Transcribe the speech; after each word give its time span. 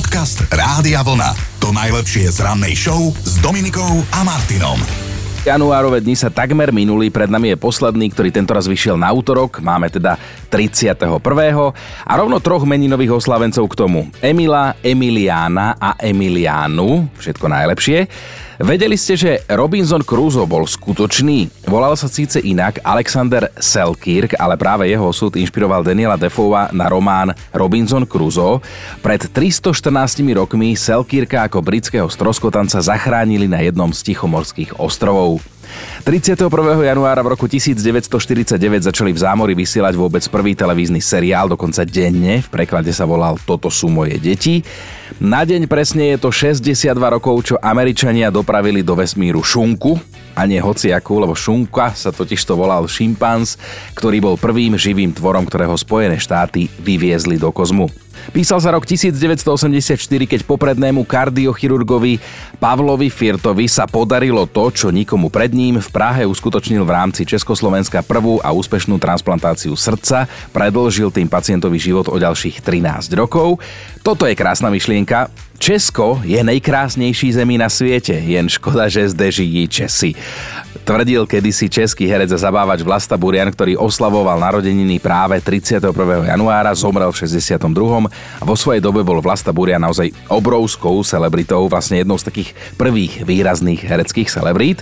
Podcast 0.00 0.48
Rádia 0.48 1.04
Vlna. 1.04 1.60
To 1.60 1.76
najlepšie 1.76 2.32
z 2.32 2.40
rannej 2.40 2.72
show 2.72 3.12
s 3.20 3.36
Dominikou 3.44 4.00
a 4.16 4.24
Martinom. 4.24 4.80
Januárove 5.44 6.00
dni 6.00 6.16
sa 6.16 6.32
takmer 6.32 6.72
minuli, 6.72 7.12
pred 7.12 7.28
nami 7.28 7.52
je 7.52 7.60
posledný, 7.60 8.08
ktorý 8.08 8.32
tento 8.32 8.56
raz 8.56 8.64
vyšiel 8.64 8.96
na 8.96 9.12
útorok, 9.12 9.60
máme 9.60 9.92
teda 9.92 10.16
31. 10.48 11.04
a 11.20 12.12
rovno 12.16 12.40
troch 12.40 12.64
meninových 12.64 13.20
oslavencov 13.20 13.68
k 13.68 13.74
tomu. 13.76 14.08
Emila, 14.24 14.72
Emiliána 14.80 15.76
a 15.76 15.92
Emiliánu, 16.00 17.12
všetko 17.20 17.44
najlepšie. 17.52 18.08
Vedeli 18.60 18.92
ste, 18.92 19.16
že 19.16 19.40
Robinson 19.48 20.04
Crusoe 20.04 20.44
bol 20.44 20.68
skutočný? 20.68 21.64
Volal 21.64 21.96
sa 21.96 22.12
síce 22.12 22.44
inak 22.44 22.84
Alexander 22.84 23.48
Selkirk, 23.56 24.36
ale 24.36 24.60
práve 24.60 24.84
jeho 24.84 25.00
osud 25.08 25.32
inšpiroval 25.32 25.80
Daniela 25.80 26.20
Defoea 26.20 26.68
na 26.68 26.84
román 26.92 27.32
Robinson 27.56 28.04
Crusoe. 28.04 28.60
Pred 29.00 29.32
314 29.32 30.36
rokmi 30.36 30.76
Selkirka 30.76 31.48
ako 31.48 31.64
britského 31.64 32.04
stroskotanca 32.12 32.84
zachránili 32.84 33.48
na 33.48 33.64
jednom 33.64 33.96
z 33.96 34.12
tichomorských 34.12 34.76
ostrovov. 34.76 35.40
31. 36.04 36.48
januára 36.80 37.20
v 37.20 37.36
roku 37.36 37.44
1949 37.44 38.56
začali 38.88 39.10
v 39.12 39.18
zámori 39.20 39.54
vysielať 39.54 39.94
vôbec 39.94 40.24
prvý 40.32 40.56
televízny 40.56 40.98
seriál, 40.98 41.52
dokonca 41.52 41.84
denne, 41.84 42.40
v 42.40 42.48
preklade 42.48 42.90
sa 42.90 43.04
volal 43.04 43.36
Toto 43.42 43.68
sú 43.68 43.92
moje 43.92 44.16
deti. 44.16 44.64
Na 45.20 45.44
deň 45.44 45.68
presne 45.68 46.16
je 46.16 46.18
to 46.22 46.30
62 46.32 46.96
rokov, 46.96 47.34
čo 47.52 47.54
Američania 47.60 48.32
dopravili 48.32 48.80
do 48.80 48.96
vesmíru 48.96 49.44
šunku, 49.44 49.98
a 50.40 50.48
nie 50.48 50.56
hociakú, 50.56 51.20
lebo 51.20 51.36
šunka 51.36 51.92
sa 51.92 52.08
totiž 52.08 52.40
to 52.48 52.56
volal 52.56 52.88
šimpanz, 52.88 53.60
ktorý 53.92 54.24
bol 54.24 54.40
prvým 54.40 54.80
živým 54.80 55.12
tvorom, 55.12 55.44
ktorého 55.44 55.76
Spojené 55.76 56.16
štáty 56.16 56.72
vyviezli 56.80 57.36
do 57.36 57.52
kozmu. 57.52 57.92
Písal 58.30 58.60
sa 58.60 58.76
rok 58.76 58.84
1984, 58.84 59.96
keď 60.28 60.40
poprednému 60.44 61.08
kardiochirurgovi 61.08 62.20
Pavlovi 62.60 63.08
Firtovi 63.08 63.64
sa 63.64 63.88
podarilo 63.88 64.44
to, 64.44 64.68
čo 64.68 64.92
nikomu 64.92 65.32
pred 65.32 65.50
ním 65.56 65.80
v 65.80 65.88
Prahe 65.88 66.28
uskutočnil 66.28 66.84
v 66.84 66.94
rámci 66.94 67.24
Československa 67.24 68.04
prvú 68.04 68.36
a 68.44 68.52
úspešnú 68.52 69.00
transplantáciu 69.00 69.72
srdca, 69.72 70.28
predlžil 70.52 71.08
tým 71.08 71.32
pacientovi 71.32 71.80
život 71.80 72.12
o 72.12 72.20
ďalších 72.20 72.60
13 72.60 73.08
rokov. 73.16 73.56
Toto 74.04 74.28
je 74.28 74.36
krásna 74.36 74.68
myšlienka, 74.68 75.32
Česko 75.60 76.20
je 76.24 76.44
najkrásnejší 76.44 77.32
zemi 77.32 77.58
na 77.58 77.68
svete, 77.68 78.12
jen 78.12 78.48
škoda, 78.48 78.88
že 78.88 79.08
zde 79.08 79.32
žijí 79.32 79.68
Česi. 79.68 80.14
Tvrdil 80.80 81.28
kedysi 81.28 81.68
český 81.68 82.08
herec 82.08 82.32
a 82.32 82.40
zabávač 82.40 82.80
Vlasta 82.80 83.20
Burian, 83.20 83.52
ktorý 83.52 83.76
oslavoval 83.76 84.40
narodeniny 84.40 84.96
práve 84.96 85.36
31. 85.38 85.92
januára, 86.24 86.72
zomrel 86.72 87.12
v 87.12 87.20
62. 87.20 87.60
a 88.40 88.44
vo 88.48 88.56
svojej 88.56 88.80
dobe 88.80 89.04
bol 89.04 89.20
Vlasta 89.20 89.52
Burian 89.52 89.84
naozaj 89.84 90.08
obrovskou 90.32 91.04
celebritou, 91.04 91.68
vlastne 91.68 92.00
jednou 92.00 92.16
z 92.16 92.32
takých 92.32 92.50
prvých 92.80 93.28
výrazných 93.28 93.84
hereckých 93.84 94.32
celebrít. 94.32 94.80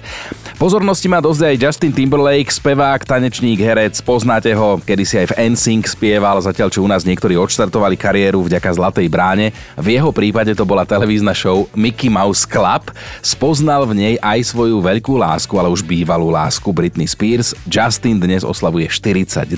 Pozornosti 0.55 1.11
má 1.11 1.19
dosť 1.19 1.51
aj 1.51 1.61
Justin 1.67 1.93
Timberlake, 1.93 2.55
spevák, 2.55 3.03
tanečník, 3.03 3.59
herec, 3.59 3.99
poznáte 4.07 4.55
ho, 4.55 4.79
kedysi 4.79 5.27
aj 5.27 5.35
v 5.35 5.37
NSYNC 5.51 5.99
spieval, 5.99 6.39
zatiaľ 6.39 6.71
čo 6.71 6.87
u 6.87 6.89
nás 6.89 7.03
niektorí 7.03 7.35
odštartovali 7.35 7.99
kariéru 7.99 8.47
vďaka 8.47 8.71
Zlatej 8.71 9.11
bráne. 9.11 9.51
V 9.75 9.99
jeho 9.99 10.15
prípade 10.15 10.55
to 10.55 10.63
bola 10.63 10.87
televízna 10.87 11.35
show 11.35 11.67
Mickey 11.75 12.07
Mouse 12.07 12.47
Club. 12.47 12.95
Spoznal 13.19 13.83
v 13.89 13.99
nej 13.99 14.15
aj 14.23 14.55
svoju 14.55 14.79
veľkú 14.79 15.19
lásku, 15.19 15.51
ale 15.59 15.67
už 15.73 15.88
bývalú 15.89 16.29
lásku 16.29 16.69
Britney 16.69 17.09
Spears. 17.09 17.57
Justin 17.65 18.21
dnes 18.21 18.45
oslavuje 18.45 18.85
42. 18.93 19.57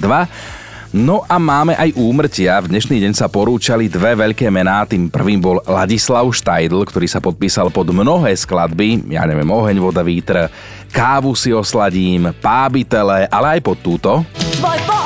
No 0.90 1.22
a 1.26 1.38
máme 1.38 1.78
aj 1.78 1.94
úmrtia. 1.94 2.58
V 2.62 2.70
dnešný 2.70 2.98
deň 2.98 3.12
sa 3.14 3.30
porúčali 3.30 3.86
dve 3.86 4.14
veľké 4.14 4.50
mená. 4.50 4.82
Tým 4.86 5.06
prvým 5.06 5.38
bol 5.38 5.62
Ladislav 5.62 6.26
Štajdl, 6.30 6.82
ktorý 6.82 7.06
sa 7.06 7.22
podpísal 7.22 7.70
pod 7.70 7.90
mnohé 7.90 8.34
skladby. 8.34 9.10
Ja 9.10 9.22
neviem, 9.22 9.46
Oheň, 9.46 9.78
voda, 9.78 10.02
vítr, 10.02 10.50
Kávu 10.90 11.38
si 11.38 11.54
osladím, 11.54 12.34
Pábitele, 12.42 13.30
ale 13.30 13.58
aj 13.58 13.60
pod 13.62 13.78
túto. 13.78 14.10
Tvoj 14.58 14.99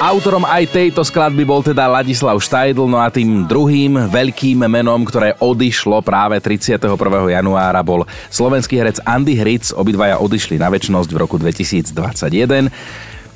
Autorom 0.00 0.48
aj 0.48 0.64
tejto 0.72 1.04
skladby 1.04 1.44
bol 1.44 1.60
teda 1.60 1.84
Ladislav 1.84 2.40
Štajdl, 2.40 2.88
no 2.88 2.96
a 2.96 3.12
tým 3.12 3.44
druhým 3.44 4.08
veľkým 4.08 4.64
menom, 4.64 5.04
ktoré 5.04 5.36
odišlo 5.36 6.00
práve 6.00 6.40
31. 6.40 6.96
januára 7.28 7.84
bol 7.84 8.08
slovenský 8.32 8.80
herec 8.80 8.96
Andy 9.04 9.36
Hric, 9.36 9.76
obidvaja 9.76 10.16
odišli 10.16 10.56
na 10.56 10.72
väčšnosť 10.72 11.10
v 11.12 11.18
roku 11.20 11.36
2021. 11.36 12.72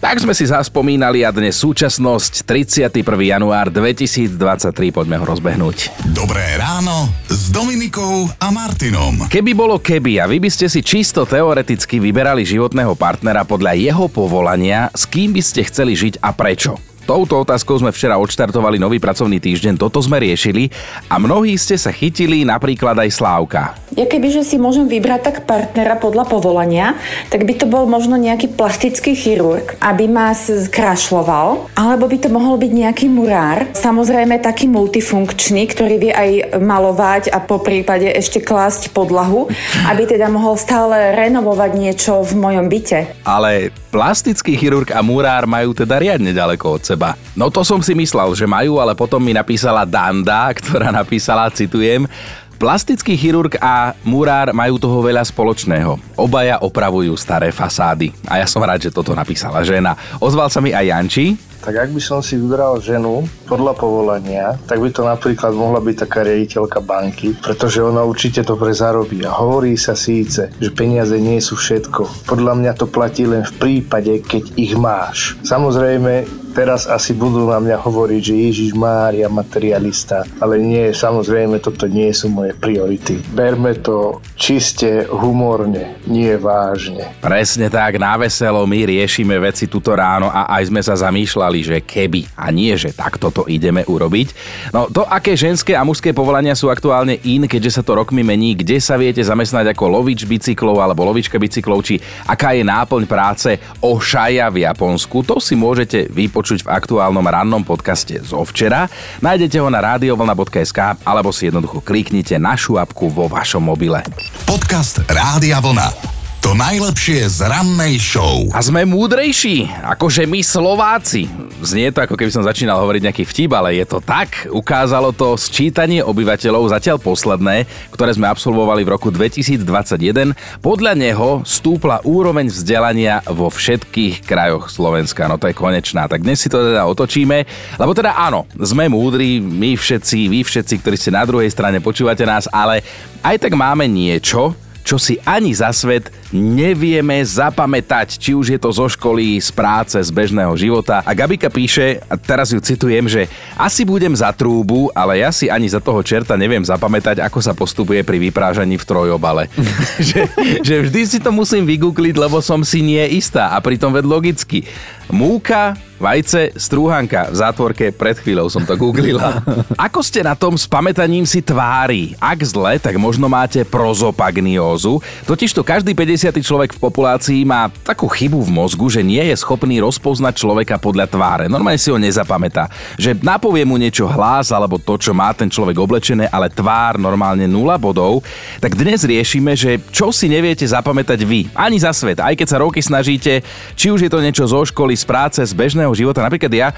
Tak 0.05 0.21
sme 0.21 0.37
si 0.37 0.45
zaspomínali 0.45 1.25
a 1.25 1.33
dnes 1.33 1.57
súčasnosť 1.65 2.45
31. 2.45 3.01
január 3.25 3.73
2023, 3.73 4.93
poďme 4.93 5.17
ho 5.17 5.25
rozbehnúť. 5.25 5.97
Dobré 6.13 6.45
ráno 6.61 7.09
s 7.25 7.49
Dominikou 7.49 8.29
a 8.37 8.53
Martinom. 8.53 9.25
Keby 9.33 9.57
bolo 9.57 9.81
keby 9.81 10.21
a 10.21 10.29
vy 10.29 10.45
by 10.45 10.53
ste 10.53 10.69
si 10.69 10.85
čisto 10.85 11.25
teoreticky 11.25 12.05
vyberali 12.05 12.45
životného 12.45 12.93
partnera 13.01 13.49
podľa 13.49 13.81
jeho 13.81 14.05
povolania, 14.13 14.93
s 14.93 15.09
kým 15.09 15.33
by 15.33 15.41
ste 15.41 15.65
chceli 15.65 15.97
žiť 15.97 16.21
a 16.21 16.37
prečo? 16.37 16.94
Touto 17.05 17.45
otázkou 17.45 17.77
sme 17.77 17.93
včera 17.93 18.17
odštartovali 18.17 18.81
nový 18.81 18.97
pracovný 18.97 19.37
týždeň, 19.37 19.77
toto 19.77 20.01
sme 20.01 20.17
riešili 20.25 20.73
a 21.13 21.21
mnohí 21.21 21.53
ste 21.61 21.77
sa 21.77 21.93
chytili, 21.93 22.49
napríklad 22.49 22.97
aj 22.97 23.11
Slávka. 23.13 23.77
Ja 23.93 24.09
kebyže 24.09 24.41
si 24.41 24.57
môžem 24.57 24.89
vybrať 24.89 25.21
tak 25.21 25.37
partnera 25.45 26.01
podľa 26.01 26.25
povolania, 26.27 26.97
tak 27.29 27.45
by 27.45 27.61
to 27.61 27.69
bol 27.69 27.85
možno 27.85 28.17
nejaký 28.17 28.57
plastický 28.57 29.13
chirurg, 29.13 29.77
aby 29.85 30.09
ma 30.09 30.33
skrašloval, 30.33 31.69
alebo 31.77 32.09
by 32.09 32.17
to 32.25 32.33
mohol 32.33 32.57
byť 32.57 32.73
nejaký 32.73 33.07
murár, 33.13 33.69
samozrejme 33.77 34.41
taký 34.41 34.67
multifunkčný, 34.73 35.69
ktorý 35.69 35.95
vie 36.01 36.13
aj 36.17 36.57
malovať 36.57 37.37
a 37.37 37.39
po 37.45 37.61
prípade 37.61 38.09
ešte 38.09 38.41
klásť 38.41 38.97
podlahu, 38.97 39.53
aby 39.93 40.09
teda 40.09 40.33
mohol 40.33 40.57
stále 40.57 41.13
renovovať 41.13 41.71
niečo 41.77 42.25
v 42.25 42.33
mojom 42.33 42.67
byte. 42.73 43.21
Ale 43.29 43.69
plastický 43.93 44.57
chirurg 44.59 44.91
a 44.91 45.05
murár 45.05 45.47
majú 45.47 45.71
teda 45.71 46.01
riadne 46.01 46.35
ďaleko 46.35 46.67
od 46.67 46.83
seba. 46.83 46.94
No 47.35 47.51
to 47.51 47.67
som 47.67 47.83
si 47.83 47.93
myslel, 47.93 48.33
že 48.39 48.47
majú, 48.47 48.79
ale 48.79 48.95
potom 48.95 49.19
mi 49.19 49.35
napísala 49.35 49.83
Danda, 49.83 50.51
ktorá 50.59 50.95
napísala, 50.95 51.51
citujem, 51.51 52.07
Plastický 52.55 53.19
chirurg 53.19 53.59
a 53.59 53.99
murár 54.07 54.55
majú 54.55 54.79
toho 54.79 55.03
veľa 55.03 55.27
spoločného. 55.27 55.99
Obaja 56.15 56.63
opravujú 56.63 57.19
staré 57.19 57.51
fasády. 57.51 58.15
A 58.31 58.39
ja 58.39 58.47
som 58.47 58.63
rád, 58.63 58.79
že 58.79 58.95
toto 58.95 59.11
napísala 59.11 59.67
žena. 59.67 59.99
Ozval 60.23 60.47
sa 60.47 60.63
mi 60.63 60.71
aj 60.71 60.87
Janči, 60.87 61.35
tak 61.65 61.81
ak 61.81 61.97
by 61.97 62.03
som 62.05 62.21
si 62.21 62.37
vybral 62.37 62.77
ženu 62.77 63.25
podľa 63.49 63.73
povolania, 63.73 64.53
tak 64.69 64.85
by 64.85 64.93
to 64.93 65.01
napríklad 65.01 65.57
mohla 65.57 65.81
byť 65.81 65.97
taká 66.05 66.21
riaditeľka 66.21 66.85
banky, 66.85 67.33
pretože 67.41 67.81
ona 67.81 68.05
určite 68.05 68.45
dobre 68.45 68.77
zarobí 68.77 69.25
a 69.25 69.33
hovorí 69.33 69.73
sa 69.73 69.97
síce, 69.97 70.53
že 70.61 70.71
peniaze 70.77 71.17
nie 71.17 71.41
sú 71.41 71.57
všetko. 71.57 72.29
Podľa 72.29 72.53
mňa 72.61 72.73
to 72.77 72.85
platí 72.85 73.25
len 73.25 73.49
v 73.49 73.57
prípade, 73.57 74.21
keď 74.21 74.45
ich 74.61 74.77
máš. 74.77 75.41
Samozrejme, 75.41 76.44
Teraz 76.55 76.87
asi 76.87 77.11
budú 77.11 77.51
na 77.51 77.59
mňa 77.59 77.83
hovoriť, 77.83 78.21
že 78.23 78.35
Ježiš 78.47 78.71
Mária 78.79 79.27
materialista, 79.27 80.23
ale 80.39 80.63
nie, 80.63 80.95
samozrejme, 80.95 81.59
toto 81.59 81.91
nie 81.91 82.15
sú 82.15 82.31
moje 82.31 82.55
priority. 82.55 83.19
Berme 83.35 83.75
to 83.83 84.23
čiste 84.39 85.11
humorne, 85.11 85.99
nie 86.07 86.31
vážne. 86.39 87.11
Presne 87.19 87.67
tak, 87.67 87.99
na 87.99 88.15
veselo 88.15 88.63
my 88.71 88.87
riešime 88.87 89.35
veci 89.43 89.67
tuto 89.67 89.99
ráno 89.99 90.31
a 90.31 90.47
aj 90.55 90.71
sme 90.71 90.79
sa 90.79 90.95
zamýšľali, 90.95 91.59
že 91.59 91.77
keby 91.83 92.39
a 92.39 92.55
nie, 92.55 92.71
že 92.79 92.95
takto 92.95 93.35
to 93.35 93.51
ideme 93.51 93.83
urobiť. 93.83 94.31
No 94.71 94.87
to, 94.87 95.03
aké 95.11 95.35
ženské 95.35 95.75
a 95.75 95.83
mužské 95.83 96.15
povolania 96.15 96.55
sú 96.55 96.71
aktuálne 96.71 97.19
in, 97.27 97.51
keďže 97.51 97.83
sa 97.83 97.83
to 97.83 97.99
rokmi 97.99 98.23
mení, 98.23 98.55
kde 98.55 98.79
sa 98.79 98.95
viete 98.95 99.27
zamestnať 99.27 99.75
ako 99.75 99.91
lovič 99.91 100.23
bicyklov 100.23 100.79
alebo 100.79 101.03
lovička 101.03 101.35
bicyklov, 101.35 101.83
či 101.83 101.99
aká 102.31 102.55
je 102.55 102.63
náplň 102.63 103.11
práce 103.11 103.59
ošaja 103.83 104.47
v 104.55 104.63
Japonsku, 104.71 105.27
to 105.27 105.43
si 105.43 105.59
môžete 105.59 106.07
vypočuť 106.15 106.44
vypočuť 106.45 106.69
v 106.69 106.73
aktuálnom 106.77 107.25
rannom 107.25 107.65
podcaste 107.65 108.21
zo 108.21 108.45
včera. 108.45 108.85
Nájdete 109.25 109.57
ho 109.65 109.73
na 109.73 109.81
radiovlna.sk 109.81 111.01
alebo 111.01 111.33
si 111.33 111.49
jednoducho 111.49 111.81
kliknite 111.81 112.37
našu 112.37 112.77
apku 112.77 113.09
vo 113.09 113.25
vašom 113.25 113.65
mobile. 113.65 114.05
Podcast 114.45 115.01
Rádia 115.09 115.57
Vlna. 115.65 116.14
To 116.45 116.53
najlepšie 116.53 117.25
z 117.25 117.49
rannej 117.49 117.97
show. 117.97 118.53
A 118.53 118.61
sme 118.61 118.85
múdrejší, 118.85 119.65
akože 119.81 120.29
my 120.29 120.45
Slováci. 120.45 121.25
Znie 121.65 121.89
to, 121.89 122.05
ako 122.05 122.21
keby 122.21 122.29
som 122.29 122.45
začínal 122.45 122.77
hovoriť 122.85 123.01
nejaký 123.01 123.25
vtip, 123.25 123.49
ale 123.57 123.81
je 123.81 123.89
to 123.89 124.05
tak. 124.05 124.45
Ukázalo 124.53 125.17
to 125.17 125.41
sčítanie 125.41 126.05
obyvateľov, 126.05 126.69
zatiaľ 126.69 127.01
posledné, 127.01 127.65
ktoré 127.97 128.13
sme 128.13 128.29
absolvovali 128.29 128.85
v 128.85 128.93
roku 128.93 129.09
2021. 129.09 130.37
Podľa 130.61 130.93
neho 130.93 131.41
stúpla 131.49 132.05
úroveň 132.05 132.53
vzdelania 132.53 133.25
vo 133.25 133.49
všetkých 133.49 134.29
krajoch 134.29 134.69
Slovenska. 134.69 135.25
No 135.25 135.41
to 135.41 135.49
je 135.49 135.57
konečná. 135.57 136.13
Tak 136.13 136.29
dnes 136.29 136.45
si 136.45 136.53
to 136.53 136.61
teda 136.61 136.85
otočíme, 136.85 137.49
lebo 137.81 137.97
teda 137.97 138.21
áno, 138.21 138.45
sme 138.61 138.93
múdri, 138.93 139.41
my 139.41 139.81
všetci, 139.81 140.29
vy 140.29 140.45
všetci, 140.45 140.75
ktorí 140.85 141.01
ste 141.01 141.09
na 141.09 141.25
druhej 141.25 141.49
strane, 141.49 141.81
počúvate 141.81 142.29
nás, 142.29 142.45
ale 142.53 142.85
aj 143.25 143.41
tak 143.41 143.57
máme 143.57 143.89
niečo, 143.89 144.53
čo 144.85 145.01
si 145.01 145.17
ani 145.25 145.57
za 145.57 145.73
svet 145.73 146.13
nevieme 146.29 147.17
zapamätať, 147.25 148.21
či 148.21 148.37
už 148.37 148.53
je 148.53 148.61
to 148.61 148.69
zo 148.69 148.85
školy, 148.85 149.41
z 149.41 149.49
práce, 149.55 149.97
z 149.97 150.11
bežného 150.13 150.53
života. 150.61 151.01
A 151.01 151.17
Gabika 151.17 151.49
píše, 151.49 152.05
a 152.05 152.21
teraz 152.21 152.53
ju 152.53 152.61
citujem, 152.61 153.09
že 153.09 153.31
asi 153.57 153.89
budem 153.89 154.13
za 154.13 154.29
trúbu, 154.37 154.93
ale 154.93 155.25
ja 155.25 155.33
si 155.33 155.49
ani 155.49 155.71
za 155.71 155.81
toho 155.81 156.05
čerta 156.05 156.37
neviem 156.37 156.61
zapamätať, 156.61 157.25
ako 157.25 157.39
sa 157.41 157.57
postupuje 157.57 158.05
pri 158.05 158.21
vyprážaní 158.21 158.77
v 158.77 158.85
trojobale. 158.85 159.49
že, 160.13 160.29
že 160.61 160.85
vždy 160.85 161.01
si 161.09 161.19
to 161.23 161.33
musím 161.33 161.65
vygoogliť, 161.65 162.21
lebo 162.21 162.45
som 162.45 162.61
si 162.61 162.85
nie 162.85 163.03
istá 163.17 163.57
a 163.57 163.59
pritom 163.65 163.89
ved 163.95 164.05
logicky. 164.05 164.69
Múka, 165.13 165.77
Vajce, 165.95 166.53
strúhanka 166.59 167.31
v 167.31 167.37
zátvorke, 167.39 167.85
pred 167.95 168.19
chvíľou 168.19 168.51
som 168.51 168.67
to 168.67 168.75
googlila. 168.75 169.41
Ako 169.89 170.03
ste 170.03 170.27
na 170.27 170.35
tom 170.35 170.59
s 170.59 170.67
pamätaním 170.67 171.23
si 171.23 171.39
tvári? 171.39 172.19
Ak 172.19 172.43
zle, 172.43 172.83
tak 172.83 172.99
možno 172.99 173.31
máte 173.31 173.63
prozopagniózu. 173.63 174.99
Totižto 175.23 175.63
každý 175.63 175.95
50. 175.95 176.35
človek 176.43 176.75
v 176.75 176.83
populácii 176.83 177.47
má 177.47 177.71
takú 177.87 178.11
chybu 178.11 178.43
v 178.43 178.51
mozgu, 178.51 178.91
že 178.91 179.07
nie 179.07 179.23
je 179.23 179.39
schopný 179.39 179.79
rozpoznať 179.79 180.35
človeka 180.35 180.83
podľa 180.83 181.07
tváre. 181.07 181.45
Normálne 181.47 181.79
si 181.79 181.95
ho 181.95 181.97
nezapamätá. 181.97 182.67
Že 182.99 183.23
napovie 183.23 183.63
mu 183.63 183.79
niečo 183.79 184.11
hlas 184.11 184.51
alebo 184.51 184.83
to, 184.83 184.99
čo 184.99 185.15
má 185.15 185.31
ten 185.31 185.47
človek 185.47 185.79
oblečené, 185.79 186.27
ale 186.27 186.51
tvár 186.51 186.99
normálne 186.99 187.47
nula 187.47 187.79
bodov. 187.79 188.27
Tak 188.59 188.75
dnes 188.75 189.07
riešime, 189.07 189.55
že 189.55 189.79
čo 189.95 190.11
si 190.11 190.27
neviete 190.27 190.67
zapamätať 190.67 191.23
vy. 191.23 191.55
Ani 191.55 191.79
za 191.79 191.95
svet. 191.95 192.19
Aj 192.19 192.35
keď 192.35 192.47
sa 192.51 192.59
roky 192.59 192.83
snažíte, 192.83 193.47
či 193.79 193.95
už 193.95 194.05
je 194.05 194.11
to 194.11 194.19
niečo 194.19 194.43
zo 194.51 194.67
školy, 194.67 194.94
z 194.97 195.05
práce, 195.05 195.41
z 195.43 195.53
bežného 195.53 195.91
života. 195.93 196.25
Napríklad 196.25 196.53
ja, 196.55 196.69
e, 196.71 196.75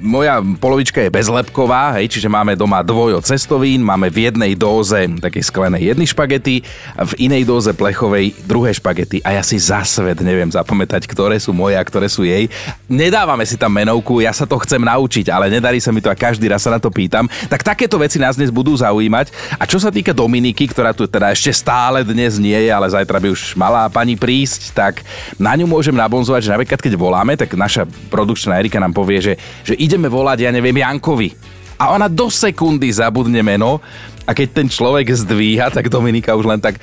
moja 0.00 0.40
polovička 0.58 1.02
je 1.02 1.10
bezlepková, 1.12 1.98
hej, 2.00 2.08
čiže 2.08 2.30
máme 2.30 2.56
doma 2.56 2.80
dvojo 2.80 3.20
cestovín, 3.20 3.82
máme 3.82 4.08
v 4.08 4.30
jednej 4.30 4.52
dóze 4.56 5.06
také 5.20 5.42
sklené 5.44 5.82
jedny 5.82 6.06
špagety, 6.06 6.62
v 6.96 7.12
inej 7.18 7.44
dóze 7.44 7.74
plechovej 7.74 8.32
druhé 8.46 8.70
špagety 8.72 9.20
a 9.26 9.34
ja 9.36 9.42
si 9.42 9.58
za 9.58 9.82
svet 9.82 10.22
neviem 10.22 10.48
zapamätať, 10.48 11.04
ktoré 11.06 11.36
sú 11.36 11.50
moje 11.50 11.76
a 11.76 11.84
ktoré 11.84 12.06
sú 12.06 12.22
jej. 12.22 12.46
Nedávame 12.86 13.44
si 13.44 13.58
tam 13.58 13.74
menovku, 13.74 14.22
ja 14.22 14.30
sa 14.30 14.46
to 14.46 14.56
chcem 14.62 14.80
naučiť, 14.82 15.28
ale 15.28 15.50
nedarí 15.50 15.82
sa 15.82 15.90
mi 15.90 16.00
to 16.00 16.08
a 16.08 16.16
každý 16.16 16.46
raz 16.48 16.62
sa 16.62 16.70
na 16.70 16.78
to 16.78 16.88
pýtam. 16.88 17.26
Tak 17.50 17.66
takéto 17.66 17.98
veci 17.98 18.22
nás 18.22 18.38
dnes 18.38 18.54
budú 18.54 18.74
zaujímať. 18.78 19.58
A 19.58 19.66
čo 19.66 19.82
sa 19.82 19.90
týka 19.90 20.14
Dominiky, 20.14 20.70
ktorá 20.70 20.94
tu 20.94 21.08
teda 21.08 21.34
ešte 21.34 21.50
stále 21.50 22.06
dnes 22.06 22.38
nie 22.38 22.56
je, 22.56 22.70
ale 22.70 22.86
zajtra 22.88 23.18
by 23.18 23.28
už 23.32 23.58
mala 23.58 23.88
pani 23.88 24.14
prísť, 24.14 24.72
tak 24.76 25.02
na 25.36 25.52
ňu 25.56 25.66
môžem 25.66 25.94
nabonzovať, 25.94 26.46
že 26.46 26.52
napríklad 26.52 26.80
keď 26.80 26.94
voláme, 26.94 27.31
tak 27.36 27.54
naša 27.54 27.88
produkčná 28.08 28.58
Erika 28.58 28.80
nám 28.80 28.96
povie, 28.96 29.20
že, 29.20 29.34
že 29.62 29.74
ideme 29.78 30.08
volať, 30.08 30.46
ja 30.46 30.50
neviem, 30.50 30.76
Jankovi. 30.76 31.61
A 31.82 31.90
ona 31.90 32.06
do 32.06 32.30
sekundy 32.30 32.86
zabudne 32.94 33.42
meno 33.42 33.82
a 34.22 34.30
keď 34.30 34.48
ten 34.54 34.70
človek 34.70 35.10
zdvíha, 35.10 35.66
tak 35.74 35.90
Dominika 35.90 36.38
už 36.38 36.46
len 36.46 36.62
tak 36.62 36.78
e, 36.78 36.80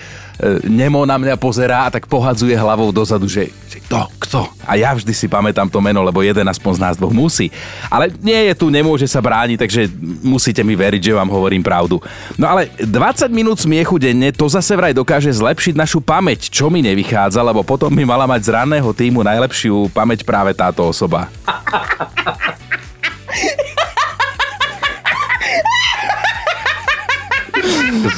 nemo 0.68 1.08
na 1.08 1.16
mňa 1.16 1.40
pozerá 1.40 1.88
a 1.88 1.94
tak 1.96 2.04
pohadzuje 2.04 2.52
hlavou 2.52 2.92
dozadu, 2.92 3.32
že, 3.32 3.48
že 3.72 3.80
kto, 3.88 4.12
kto. 4.20 4.44
A 4.68 4.76
ja 4.76 4.92
vždy 4.92 5.16
si 5.16 5.32
pamätám 5.32 5.72
to 5.72 5.80
meno, 5.80 6.04
lebo 6.04 6.20
jeden 6.20 6.44
aspoň 6.44 6.72
z 6.76 6.84
nás 6.84 7.00
dvoch 7.00 7.16
musí. 7.16 7.48
Ale 7.88 8.12
nie 8.20 8.52
je 8.52 8.60
tu, 8.60 8.68
nemôže 8.68 9.08
sa 9.08 9.24
brániť, 9.24 9.56
takže 9.56 9.88
musíte 10.20 10.68
mi 10.68 10.76
veriť, 10.76 11.00
že 11.00 11.16
vám 11.16 11.32
hovorím 11.32 11.64
pravdu. 11.64 12.04
No 12.36 12.52
ale 12.52 12.68
20 12.76 13.32
minút 13.32 13.64
smiechu 13.64 13.96
denne, 13.96 14.36
to 14.36 14.52
zase 14.52 14.76
vraj 14.76 14.92
dokáže 14.92 15.32
zlepšiť 15.32 15.80
našu 15.80 16.04
pamäť, 16.04 16.52
čo 16.52 16.68
mi 16.68 16.84
nevychádza, 16.84 17.40
lebo 17.40 17.64
potom 17.64 17.88
by 17.88 18.04
mala 18.04 18.28
mať 18.28 18.52
z 18.52 18.54
ranného 18.60 18.92
týmu 18.92 19.24
najlepšiu 19.24 19.96
pamäť 19.96 20.28
práve 20.28 20.52
táto 20.52 20.84
osoba. 20.84 21.32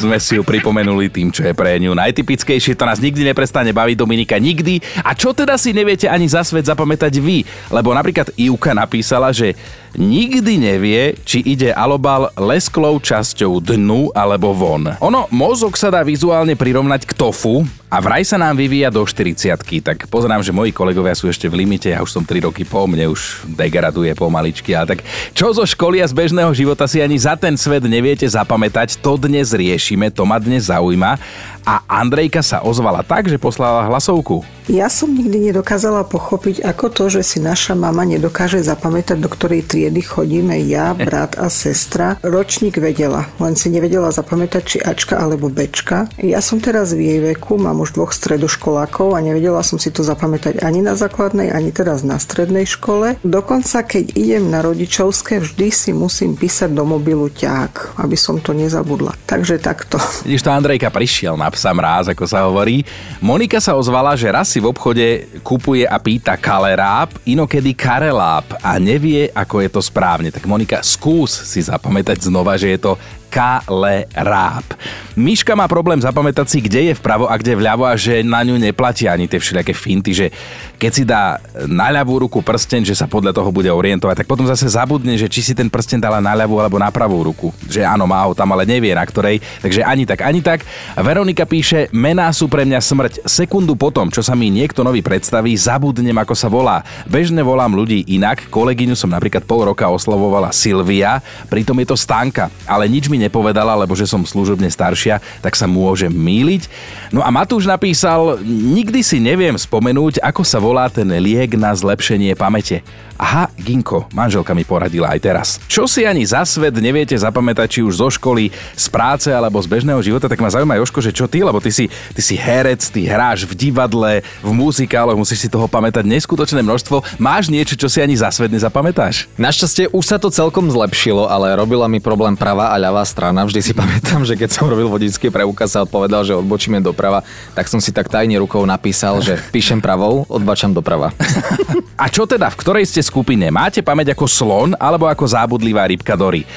sme 0.01 0.17
si 0.17 0.37
ju 0.37 0.43
pripomenuli 0.45 1.13
tým, 1.13 1.29
čo 1.29 1.45
je 1.45 1.53
pre 1.53 1.77
ňu 1.77 1.93
najtypickejšie. 1.93 2.77
To 2.77 2.89
nás 2.89 2.97
nikdy 2.97 3.21
neprestane 3.25 3.69
baviť 3.69 3.95
Dominika, 3.97 4.41
nikdy. 4.41 4.81
A 5.05 5.13
čo 5.13 5.35
teda 5.35 5.57
si 5.57 5.73
neviete 5.75 6.09
ani 6.09 6.25
za 6.25 6.41
svet 6.41 6.65
zapamätať 6.65 7.21
vy? 7.21 7.43
Lebo 7.69 7.93
napríklad 7.93 8.33
Ivka 8.37 8.73
napísala, 8.73 9.29
že 9.29 9.53
nikdy 9.97 10.57
nevie, 10.57 11.19
či 11.27 11.43
ide 11.43 11.75
alobal 11.75 12.31
lesklou 12.39 12.97
časťou 13.01 13.59
dnu 13.61 14.09
alebo 14.15 14.55
von. 14.55 14.95
Ono, 15.03 15.27
mozog 15.29 15.75
sa 15.75 15.91
dá 15.91 16.01
vizuálne 16.01 16.55
prirovnať 16.55 17.05
k 17.05 17.13
tofu, 17.17 17.67
a 17.91 17.99
vraj 17.99 18.23
sa 18.23 18.39
nám 18.39 18.55
vyvíja 18.55 18.87
do 18.87 19.03
40 19.03 19.51
tak 19.83 20.07
pozerám, 20.07 20.39
že 20.39 20.55
moji 20.55 20.71
kolegovia 20.71 21.11
sú 21.11 21.27
ešte 21.27 21.51
v 21.51 21.67
limite, 21.67 21.91
ja 21.91 21.99
už 21.99 22.07
som 22.07 22.23
3 22.23 22.47
roky 22.47 22.63
po, 22.63 22.87
mne 22.87 23.11
už 23.11 23.43
degraduje 23.51 24.15
pomaličky, 24.15 24.71
ale 24.71 24.95
tak 24.95 24.99
čo 25.35 25.51
zo 25.51 25.67
školy 25.67 25.99
a 25.99 26.07
z 26.07 26.15
bežného 26.15 26.55
života 26.55 26.87
si 26.87 27.03
ani 27.03 27.19
za 27.19 27.35
ten 27.35 27.59
svet 27.59 27.83
neviete 27.83 28.23
zapamätať, 28.23 28.95
to 29.03 29.19
dnes 29.19 29.51
riešime, 29.51 30.07
to 30.07 30.23
ma 30.23 30.39
dnes 30.39 30.71
zaujíma 30.71 31.19
a 31.65 31.85
Andrejka 31.85 32.41
sa 32.41 32.65
ozvala 32.65 33.05
tak, 33.05 33.29
že 33.29 33.37
poslala 33.37 33.85
hlasovku. 33.91 34.41
Ja 34.71 34.87
som 34.87 35.11
nikdy 35.11 35.51
nedokázala 35.51 36.07
pochopiť, 36.07 36.63
ako 36.63 36.85
to, 36.93 37.03
že 37.11 37.27
si 37.27 37.37
naša 37.43 37.75
mama 37.75 38.07
nedokáže 38.07 38.63
zapamätať, 38.63 39.19
do 39.19 39.27
ktorej 39.27 39.67
triedy 39.67 39.99
chodíme 39.99 40.55
ja, 40.63 40.95
brat 40.95 41.35
a 41.35 41.51
sestra. 41.51 42.15
Ročník 42.23 42.79
vedela, 42.79 43.27
len 43.43 43.59
si 43.59 43.67
nevedela 43.67 44.15
zapamätať, 44.15 44.63
či 44.63 44.77
Ačka 44.79 45.19
alebo 45.19 45.51
Bčka. 45.51 46.07
Ja 46.23 46.39
som 46.39 46.63
teraz 46.63 46.95
v 46.95 47.03
jej 47.03 47.19
veku, 47.19 47.59
mám 47.59 47.83
už 47.83 47.99
dvoch 47.99 48.15
stredoškolákov 48.15 49.11
a 49.11 49.19
nevedela 49.19 49.59
som 49.59 49.75
si 49.75 49.91
to 49.91 50.07
zapamätať 50.07 50.63
ani 50.63 50.79
na 50.79 50.95
základnej, 50.95 51.51
ani 51.51 51.75
teraz 51.75 52.07
na 52.07 52.15
strednej 52.15 52.63
škole. 52.63 53.19
Dokonca, 53.27 53.83
keď 53.83 54.15
idem 54.15 54.47
na 54.47 54.63
rodičovské, 54.63 55.43
vždy 55.43 55.67
si 55.67 55.91
musím 55.91 56.39
písať 56.39 56.71
do 56.71 56.87
mobilu 56.87 57.27
ťák, 57.27 57.99
aby 57.99 58.15
som 58.15 58.39
to 58.39 58.55
nezabudla. 58.55 59.19
Takže 59.27 59.59
takto. 59.59 59.99
Vidíš, 60.23 60.47
to 60.47 60.55
Andrejka 60.55 60.87
prišiel 60.87 61.35
na 61.35 61.50
psa 61.51 61.75
mráz, 61.75 62.09
ako 62.09 62.23
sa 62.23 62.47
hovorí. 62.47 62.87
Monika 63.19 63.59
sa 63.59 63.75
ozvala, 63.75 64.15
že 64.15 64.31
raz 64.31 64.47
si 64.47 64.63
v 64.63 64.71
obchode 64.71 65.27
kupuje 65.43 65.83
a 65.83 65.99
pýta 65.99 66.39
kaleráb, 66.39 67.11
inokedy 67.27 67.75
kareláb 67.75 68.47
a 68.63 68.79
nevie, 68.79 69.27
ako 69.35 69.61
je 69.61 69.69
to 69.69 69.81
správne. 69.83 70.31
Tak 70.31 70.47
Monika, 70.47 70.79
skús 70.81 71.35
si 71.45 71.59
zapamätať 71.59 72.23
znova, 72.25 72.55
že 72.55 72.73
je 72.73 72.79
to 72.79 72.91
Kaleráb. 73.31 74.67
Miška 75.15 75.55
má 75.55 75.63
problém 75.71 76.03
zapamätať 76.03 76.47
si, 76.51 76.59
kde 76.59 76.91
je 76.91 76.93
vpravo 76.99 77.31
a 77.31 77.39
kde 77.39 77.55
vľavo 77.55 77.87
a 77.87 77.95
že 77.95 78.19
na 78.27 78.43
ňu 78.43 78.59
neplatia 78.59 79.15
ani 79.15 79.31
tie 79.31 79.39
všelijaké 79.39 79.71
finty, 79.71 80.11
že 80.11 80.27
keď 80.75 80.91
si 80.91 81.03
dá 81.07 81.39
na 81.63 81.87
ľavú 81.93 82.27
ruku 82.27 82.43
prsten, 82.43 82.83
že 82.83 82.91
sa 82.91 83.07
podľa 83.07 83.31
toho 83.31 83.47
bude 83.53 83.71
orientovať, 83.71 84.23
tak 84.23 84.27
potom 84.27 84.43
zase 84.43 84.67
zabudne, 84.67 85.15
že 85.15 85.31
či 85.31 85.39
si 85.39 85.53
ten 85.55 85.71
prsten 85.71 86.03
dala 86.03 86.19
na 86.19 86.35
ľavú 86.35 86.59
alebo 86.59 86.75
na 86.75 86.91
pravú 86.91 87.23
ruku. 87.23 87.55
Že 87.71 87.87
áno, 87.87 88.03
má 88.03 88.19
ho 88.27 88.35
tam, 88.35 88.51
ale 88.51 88.67
nevie 88.67 88.91
na 88.91 89.05
ktorej. 89.07 89.39
Takže 89.63 89.85
ani 89.85 90.03
tak, 90.03 90.25
ani 90.25 90.43
tak. 90.43 90.67
Veronika 90.99 91.47
píše, 91.47 91.87
mená 91.95 92.27
sú 92.33 92.51
pre 92.51 92.65
mňa 92.67 92.79
smrť. 92.83 93.13
Sekundu 93.29 93.77
potom, 93.77 94.09
čo 94.09 94.25
sa 94.25 94.33
mi 94.33 94.51
niekto 94.51 94.81
nový 94.83 94.99
predstaví, 94.99 95.53
zabudnem, 95.53 96.17
ako 96.17 96.33
sa 96.35 96.49
volá. 96.49 96.81
Bežne 97.05 97.45
volám 97.45 97.77
ľudí 97.77 98.03
inak. 98.11 98.49
Kolegyňu 98.49 98.97
som 98.97 99.13
napríklad 99.13 99.45
pol 99.45 99.69
roka 99.69 99.85
oslovovala 99.85 100.49
Silvia, 100.49 101.21
pritom 101.45 101.77
je 101.79 101.87
to 101.93 101.95
Stanka, 101.95 102.49
ale 102.65 102.89
nič 102.89 103.05
mi 103.05 103.20
nepovedala, 103.21 103.77
lebo 103.77 103.93
že 103.93 104.09
som 104.09 104.25
služobne 104.25 104.67
staršia, 104.67 105.21
tak 105.45 105.53
sa 105.53 105.69
môžem 105.69 106.09
míliť. 106.09 106.65
No 107.13 107.21
a 107.21 107.29
Matúš 107.29 107.69
napísal, 107.69 108.41
nikdy 108.41 109.05
si 109.05 109.21
neviem 109.21 109.53
spomenúť, 109.53 110.17
ako 110.25 110.41
sa 110.41 110.57
volá 110.57 110.89
ten 110.89 111.07
liek 111.21 111.53
na 111.53 111.69
zlepšenie 111.71 112.33
pamäte. 112.33 112.81
Aha, 113.21 113.53
Ginko, 113.53 114.09
manželka 114.17 114.57
mi 114.57 114.65
poradila 114.65 115.13
aj 115.13 115.19
teraz. 115.21 115.47
Čo 115.69 115.85
si 115.85 116.09
ani 116.09 116.25
za 116.25 116.41
svet 116.41 116.73
neviete 116.81 117.13
zapamätať, 117.13 117.69
či 117.69 117.79
už 117.85 117.93
zo 118.01 118.09
školy, 118.09 118.49
z 118.73 118.85
práce 118.89 119.29
alebo 119.29 119.61
z 119.61 119.69
bežného 119.69 120.01
života, 120.01 120.25
tak 120.25 120.41
ma 120.41 120.49
zaujíma 120.49 120.81
Joško, 120.81 121.05
že 121.05 121.13
čo 121.13 121.29
ty, 121.29 121.45
lebo 121.45 121.61
ty 121.61 121.69
si, 121.69 121.85
ty 121.85 122.21
si 122.25 122.33
herec, 122.33 122.81
ty 122.81 123.05
hráš 123.05 123.45
v 123.45 123.53
divadle, 123.53 124.25
v 124.41 124.49
muzikále, 124.49 125.13
musíš 125.13 125.45
si 125.45 125.53
toho 125.53 125.69
pamätať 125.69 126.01
neskutočné 126.01 126.65
množstvo. 126.65 127.21
Máš 127.21 127.53
niečo, 127.53 127.77
čo 127.77 127.93
si 127.93 128.01
ani 128.01 128.17
za 128.17 128.33
svet 128.33 128.49
nezapamätáš? 128.49 129.29
Našťastie 129.37 129.93
už 129.93 130.01
sa 130.01 130.17
to 130.17 130.33
celkom 130.33 130.73
zlepšilo, 130.73 131.29
ale 131.29 131.53
robila 131.53 131.85
mi 131.85 132.01
problém 132.01 132.33
pravá 132.33 132.73
a 132.73 132.81
ľavá 132.81 133.05
strana. 133.05 133.45
Vždy 133.45 133.61
si 133.61 133.77
pamätám, 133.81 134.25
že 134.25 134.33
keď 134.33 134.49
som 134.49 134.65
robil 134.65 134.89
vodický 134.89 135.29
preukaz 135.29 135.77
a 135.77 135.85
odpovedal, 135.85 136.25
že 136.25 136.33
odbočíme 136.33 136.81
doprava, 136.81 137.21
tak 137.53 137.69
som 137.69 137.77
si 137.77 137.93
tak 137.93 138.09
tajne 138.09 138.41
rukou 138.41 138.65
napísal, 138.65 139.21
že 139.21 139.37
píšem 139.53 139.77
pravou, 139.77 140.25
odbačam 140.25 140.73
doprava. 140.73 141.13
A 142.01 142.09
čo 142.09 142.25
teda, 142.25 142.49
v 142.49 142.57
ktorej 142.57 142.89
ste 142.89 143.05
skupine? 143.11 143.51
Máte 143.51 143.83
pamäť 143.83 144.15
ako 144.15 144.25
slon 144.31 144.69
alebo 144.79 145.11
ako 145.11 145.27
zábudlivá 145.27 145.83
rybka 145.83 146.15
Dory? 146.15 146.47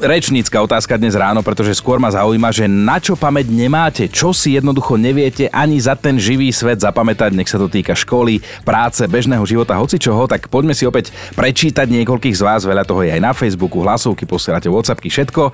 Rečnícka 0.00 0.56
otázka 0.64 0.96
dnes 0.96 1.12
ráno, 1.12 1.44
pretože 1.44 1.76
skôr 1.76 2.00
ma 2.00 2.08
zaujíma, 2.08 2.48
že 2.50 2.64
na 2.64 2.96
čo 2.96 3.14
pamäť 3.14 3.52
nemáte, 3.52 4.08
čo 4.08 4.32
si 4.32 4.56
jednoducho 4.56 4.96
neviete 4.96 5.52
ani 5.52 5.76
za 5.76 5.92
ten 5.92 6.16
živý 6.16 6.48
svet 6.50 6.80
zapamätať, 6.80 7.36
nech 7.36 7.48
sa 7.48 7.60
to 7.60 7.68
týka 7.68 7.92
školy, 7.92 8.40
práce, 8.64 9.04
bežného 9.04 9.44
života, 9.44 9.76
hoci 9.76 10.00
čoho, 10.00 10.24
tak 10.24 10.48
poďme 10.48 10.72
si 10.72 10.88
opäť 10.88 11.12
prečítať 11.36 11.84
niekoľkých 11.84 12.36
z 12.36 12.42
vás, 12.42 12.64
veľa 12.64 12.88
toho 12.88 13.04
je 13.04 13.12
aj 13.12 13.22
na 13.22 13.32
Facebooku, 13.36 13.84
hlasovky, 13.84 14.24
posielate 14.24 14.72
Whatsappky, 14.72 15.12
všetko. 15.12 15.52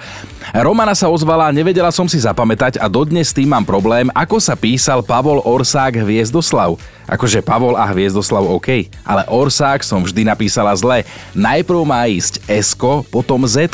Romana 0.63 0.95
sa 0.95 1.11
ozvala, 1.11 1.51
nevedela 1.51 1.91
som 1.91 2.07
si 2.07 2.23
zapamätať 2.23 2.79
a 2.79 2.87
dodnes 2.87 3.35
tým 3.35 3.51
mám 3.51 3.67
problém, 3.67 4.07
ako 4.15 4.39
sa 4.39 4.55
písal 4.55 5.03
Pavol 5.03 5.43
Orsák 5.43 6.07
Hviezdoslav. 6.07 6.79
Akože 7.07 7.39
Pavol 7.39 7.79
a 7.79 7.87
Hviezdoslav 7.87 8.43
OK, 8.43 8.91
ale 9.07 9.23
Orsák 9.31 9.87
som 9.87 10.03
vždy 10.03 10.27
napísala 10.27 10.75
zle. 10.75 11.07
Najprv 11.35 11.81
má 11.87 12.07
ísť 12.11 12.43
S, 12.51 12.75
potom 13.11 13.47
Z. 13.47 13.71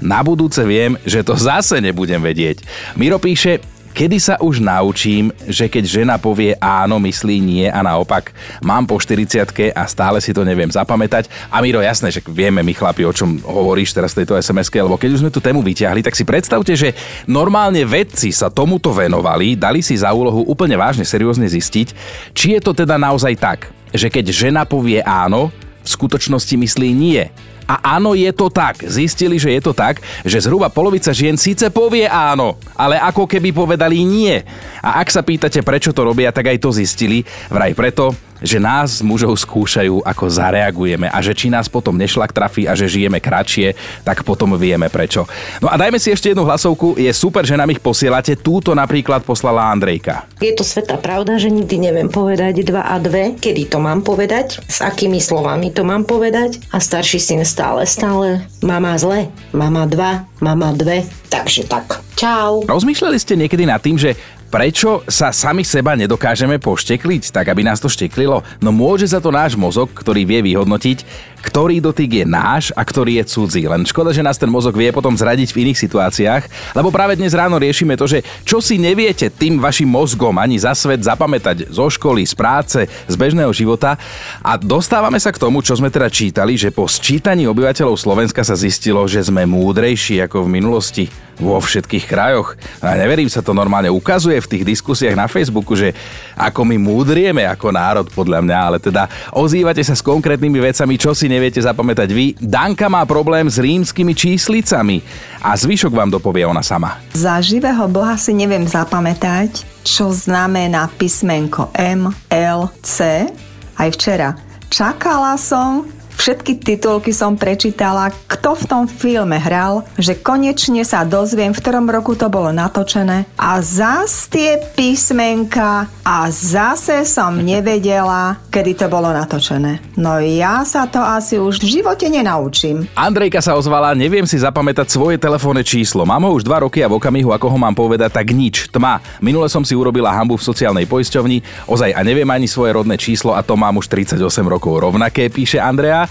Na 0.00 0.20
budúce 0.20 0.60
viem, 0.64 0.96
že 1.08 1.24
to 1.24 1.32
zase 1.36 1.80
nebudem 1.80 2.20
vedieť. 2.20 2.60
Miro 2.96 3.16
píše, 3.16 3.64
kedy 3.96 4.20
sa 4.20 4.36
už 4.36 4.60
naučím, 4.60 5.32
že 5.48 5.72
keď 5.72 5.84
žena 5.88 6.14
povie 6.20 6.52
áno, 6.60 7.00
myslí 7.00 7.40
nie 7.40 7.64
a 7.64 7.80
naopak. 7.80 8.36
Mám 8.60 8.84
po 8.84 9.00
40 9.00 9.72
a 9.72 9.82
stále 9.88 10.20
si 10.20 10.36
to 10.36 10.44
neviem 10.44 10.68
zapamätať. 10.68 11.32
A 11.48 11.64
Miro, 11.64 11.80
jasné, 11.80 12.12
že 12.12 12.20
vieme 12.28 12.60
my 12.60 12.76
chlapi, 12.76 13.08
o 13.08 13.16
čom 13.16 13.40
hovoríš 13.40 13.96
teraz 13.96 14.12
tejto 14.12 14.36
sms 14.36 14.68
lebo 14.84 15.00
keď 15.00 15.16
už 15.16 15.20
sme 15.24 15.32
tú 15.32 15.40
tému 15.40 15.64
vyťahli, 15.64 16.04
tak 16.04 16.12
si 16.12 16.28
predstavte, 16.28 16.76
že 16.76 16.92
normálne 17.24 17.80
vedci 17.88 18.28
sa 18.36 18.52
tomuto 18.52 18.92
venovali, 18.92 19.56
dali 19.56 19.80
si 19.80 19.96
za 19.96 20.12
úlohu 20.12 20.44
úplne 20.44 20.76
vážne, 20.76 21.08
seriózne 21.08 21.48
zistiť, 21.48 21.88
či 22.36 22.52
je 22.52 22.60
to 22.60 22.76
teda 22.76 23.00
naozaj 23.00 23.32
tak, 23.40 23.72
že 23.96 24.12
keď 24.12 24.28
žena 24.28 24.62
povie 24.68 25.00
áno, 25.00 25.48
v 25.80 25.88
skutočnosti 25.88 26.52
myslí 26.52 26.90
nie. 26.92 27.32
A 27.66 27.98
áno, 27.98 28.14
je 28.14 28.30
to 28.30 28.46
tak. 28.46 28.78
Zistili, 28.86 29.42
že 29.42 29.50
je 29.50 29.60
to 29.62 29.74
tak, 29.74 29.98
že 30.22 30.38
zhruba 30.38 30.70
polovica 30.70 31.10
žien 31.10 31.34
síce 31.34 31.66
povie 31.70 32.06
áno, 32.06 32.54
ale 32.78 32.94
ako 32.98 33.26
keby 33.26 33.50
povedali 33.50 34.06
nie. 34.06 34.38
A 34.78 35.02
ak 35.02 35.10
sa 35.10 35.26
pýtate, 35.26 35.66
prečo 35.66 35.90
to 35.90 36.06
robia, 36.06 36.30
tak 36.30 36.46
aj 36.46 36.62
to 36.62 36.70
zistili. 36.70 37.26
Vraj 37.50 37.74
preto, 37.74 38.14
že 38.40 38.60
nás 38.60 39.00
mužov 39.00 39.36
skúšajú, 39.36 40.04
ako 40.04 40.24
zareagujeme 40.28 41.08
a 41.08 41.18
že 41.24 41.32
či 41.32 41.48
nás 41.48 41.68
potom 41.70 41.96
nešlak 41.96 42.32
trafí 42.32 42.68
a 42.68 42.76
že 42.76 42.90
žijeme 42.90 43.20
kratšie, 43.20 43.76
tak 44.04 44.22
potom 44.24 44.56
vieme 44.56 44.88
prečo. 44.92 45.24
No 45.60 45.68
a 45.72 45.76
dajme 45.76 45.96
si 46.00 46.12
ešte 46.12 46.32
jednu 46.32 46.44
hlasovku, 46.44 46.96
je 47.00 47.10
super, 47.12 47.44
že 47.44 47.56
nám 47.56 47.72
ich 47.72 47.80
posielate. 47.80 48.36
Túto 48.36 48.76
napríklad 48.76 49.24
poslala 49.24 49.72
Andrejka. 49.72 50.28
Je 50.40 50.52
to 50.52 50.64
sveta 50.64 51.00
pravda, 51.00 51.40
že 51.40 51.52
nikdy 51.52 51.80
neviem 51.80 52.08
povedať 52.12 52.64
2 52.64 52.76
a 52.76 52.96
2, 53.00 53.40
kedy 53.40 53.68
to 53.68 53.78
mám 53.80 54.04
povedať, 54.04 54.60
s 54.66 54.84
akými 54.84 55.18
slovami 55.18 55.72
to 55.72 55.82
mám 55.84 56.04
povedať 56.04 56.60
a 56.72 56.80
starší 56.80 57.20
syn 57.20 57.40
stále, 57.42 57.84
stále 57.88 58.44
mama 58.60 58.96
zle, 58.96 59.28
mama 59.52 59.88
2, 59.88 60.44
mama 60.44 60.70
2, 60.74 61.32
takže 61.32 61.68
tak. 61.68 62.00
Čau. 62.16 62.64
Rozmýšľali 62.64 63.20
ste 63.20 63.36
niekedy 63.36 63.68
nad 63.68 63.76
tým, 63.76 64.00
že 64.00 64.16
Prečo 64.46 65.02
sa 65.10 65.34
sami 65.34 65.66
seba 65.66 65.98
nedokážeme 65.98 66.62
poštekliť, 66.62 67.34
tak 67.34 67.50
aby 67.50 67.66
nás 67.66 67.82
to 67.82 67.90
šteklilo? 67.90 68.46
No 68.62 68.70
môže 68.70 69.10
za 69.10 69.18
to 69.18 69.34
náš 69.34 69.58
mozog, 69.58 69.90
ktorý 69.90 70.22
vie 70.22 70.40
vyhodnotiť, 70.54 71.02
ktorý 71.46 71.78
dotyk 71.78 72.10
je 72.10 72.24
náš 72.26 72.74
a 72.74 72.82
ktorý 72.82 73.22
je 73.22 73.30
cudzí. 73.30 73.62
Len 73.70 73.86
škoda, 73.86 74.10
že 74.10 74.26
nás 74.26 74.34
ten 74.34 74.50
mozog 74.50 74.74
vie 74.74 74.90
potom 74.90 75.14
zradiť 75.14 75.54
v 75.54 75.70
iných 75.70 75.78
situáciách, 75.78 76.74
lebo 76.74 76.90
práve 76.90 77.14
dnes 77.14 77.30
ráno 77.30 77.54
riešime 77.62 77.94
to, 77.94 78.10
že 78.10 78.26
čo 78.42 78.58
si 78.58 78.82
neviete 78.82 79.30
tým 79.30 79.62
vašim 79.62 79.86
mozgom 79.86 80.34
ani 80.42 80.58
za 80.58 80.74
svet 80.74 81.06
zapamätať 81.06 81.70
zo 81.70 81.86
školy, 81.86 82.26
z 82.26 82.34
práce, 82.34 82.80
z 82.90 83.14
bežného 83.14 83.54
života. 83.54 83.94
A 84.42 84.58
dostávame 84.58 85.22
sa 85.22 85.30
k 85.30 85.38
tomu, 85.38 85.62
čo 85.62 85.78
sme 85.78 85.86
teda 85.86 86.10
čítali, 86.10 86.58
že 86.58 86.74
po 86.74 86.90
sčítaní 86.90 87.46
obyvateľov 87.46 87.94
Slovenska 87.94 88.42
sa 88.42 88.58
zistilo, 88.58 89.06
že 89.06 89.22
sme 89.22 89.46
múdrejší 89.46 90.26
ako 90.26 90.50
v 90.50 90.52
minulosti 90.58 91.06
vo 91.36 91.60
všetkých 91.60 92.08
krajoch. 92.08 92.56
A 92.80 92.96
neverím 92.96 93.28
sa 93.28 93.44
to 93.44 93.52
normálne 93.52 93.92
ukazuje 93.92 94.40
v 94.40 94.50
tých 94.56 94.64
diskusiách 94.64 95.16
na 95.16 95.28
Facebooku, 95.28 95.76
že 95.76 95.92
ako 96.32 96.64
my 96.64 96.76
múdrieme 96.80 97.44
ako 97.44 97.68
národ 97.72 98.06
podľa 98.08 98.40
mňa, 98.40 98.58
ale 98.58 98.78
teda 98.80 99.08
ozývate 99.36 99.84
sa 99.84 99.92
s 99.92 100.04
konkrétnymi 100.04 100.58
vecami, 100.72 100.96
čo 100.96 101.12
si 101.12 101.28
neviete 101.36 101.60
zapamätať 101.60 102.08
vy. 102.08 102.32
Danka 102.40 102.88
má 102.88 103.04
problém 103.04 103.44
s 103.52 103.60
rímskymi 103.60 104.16
číslicami 104.16 105.04
a 105.44 105.52
zvyšok 105.52 105.92
vám 105.92 106.08
dopovie 106.08 106.48
ona 106.48 106.64
sama. 106.64 106.96
Za 107.12 107.36
živého 107.44 107.84
boha 107.92 108.16
si 108.16 108.32
neviem 108.32 108.64
zapamätať, 108.64 109.68
čo 109.84 110.08
znamená 110.08 110.88
písmenko 110.96 111.68
M, 111.76 112.08
L, 112.32 112.72
C. 112.80 113.28
Aj 113.76 113.88
včera. 113.92 114.32
Čakala 114.72 115.36
som, 115.36 115.84
Všetky 116.16 116.58
titulky 116.64 117.12
som 117.12 117.36
prečítala, 117.36 118.08
kto 118.26 118.56
v 118.56 118.64
tom 118.64 118.84
filme 118.88 119.36
hral, 119.36 119.84
že 120.00 120.16
konečne 120.16 120.80
sa 120.82 121.04
dozviem, 121.04 121.52
v 121.52 121.60
ktorom 121.60 121.86
roku 121.92 122.16
to 122.16 122.32
bolo 122.32 122.48
natočené 122.50 123.28
a 123.36 123.60
zás 123.60 124.24
tie 124.32 124.56
písmenka 124.72 125.86
a 126.00 126.16
zase 126.32 127.04
som 127.04 127.36
nevedela, 127.36 128.40
kedy 128.48 128.72
to 128.80 128.86
bolo 128.88 129.12
natočené. 129.12 129.84
No 130.00 130.16
ja 130.16 130.64
sa 130.64 130.88
to 130.88 130.98
asi 130.98 131.36
už 131.36 131.60
v 131.60 131.78
živote 131.78 132.08
nenaučím. 132.08 132.88
Andrejka 132.96 133.44
sa 133.44 133.52
ozvala, 133.52 133.92
neviem 133.92 134.24
si 134.24 134.40
zapamätať 134.40 134.88
svoje 134.88 135.20
telefónne 135.20 135.60
číslo. 135.60 136.08
Mám 136.08 136.26
ho 136.26 136.32
už 136.32 136.48
dva 136.48 136.64
roky 136.64 136.80
a 136.80 136.88
v 136.88 136.96
okamihu, 136.96 137.30
ako 137.30 137.52
ho 137.52 137.58
mám 137.60 137.76
povedať, 137.76 138.08
tak 138.08 138.32
nič, 138.32 138.72
tma. 138.72 139.04
Minule 139.20 139.52
som 139.52 139.60
si 139.62 139.76
urobila 139.76 140.16
hambu 140.16 140.40
v 140.40 140.46
sociálnej 140.48 140.88
poisťovni, 140.88 141.68
ozaj 141.68 141.92
a 141.92 142.00
neviem 142.00 142.26
ani 142.32 142.48
svoje 142.48 142.72
rodné 142.72 142.96
číslo 142.96 143.36
a 143.36 143.44
to 143.44 143.52
mám 143.54 143.76
už 143.76 143.92
38 143.92 144.16
rokov 144.48 144.80
rovnaké, 144.80 145.28
píše 145.28 145.60
Andrea. 145.60 146.05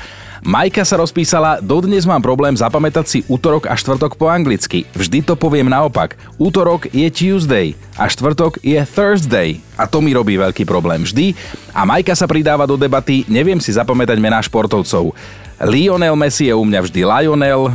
Majka 0.46 0.86
sa 0.86 1.02
rozpísala, 1.02 1.58
dodnes 1.58 2.06
mám 2.06 2.22
problém 2.22 2.54
zapamätať 2.54 3.06
si 3.10 3.20
útorok 3.26 3.66
a 3.66 3.74
štvrtok 3.74 4.14
po 4.14 4.30
anglicky. 4.30 4.86
Vždy 4.94 5.26
to 5.26 5.34
poviem 5.34 5.66
naopak. 5.66 6.20
Útorok 6.38 6.86
je 6.94 7.10
Tuesday 7.10 7.74
a 7.98 8.06
štvrtok 8.06 8.62
je 8.62 8.78
Thursday. 8.86 9.58
A 9.74 9.90
to 9.90 10.06
mi 10.06 10.14
robí 10.14 10.38
veľký 10.38 10.62
problém 10.70 11.02
vždy. 11.02 11.34
A 11.74 11.82
Majka 11.90 12.14
sa 12.14 12.30
pridáva 12.30 12.70
do 12.70 12.78
debaty, 12.78 13.26
neviem 13.26 13.58
si 13.58 13.74
zapamätať 13.74 14.22
mená 14.22 14.38
športovcov. 14.46 15.18
Lionel 15.66 16.14
Messi 16.14 16.52
je 16.52 16.54
u 16.54 16.62
mňa 16.62 16.80
vždy 16.84 17.02
Lionel, 17.02 17.74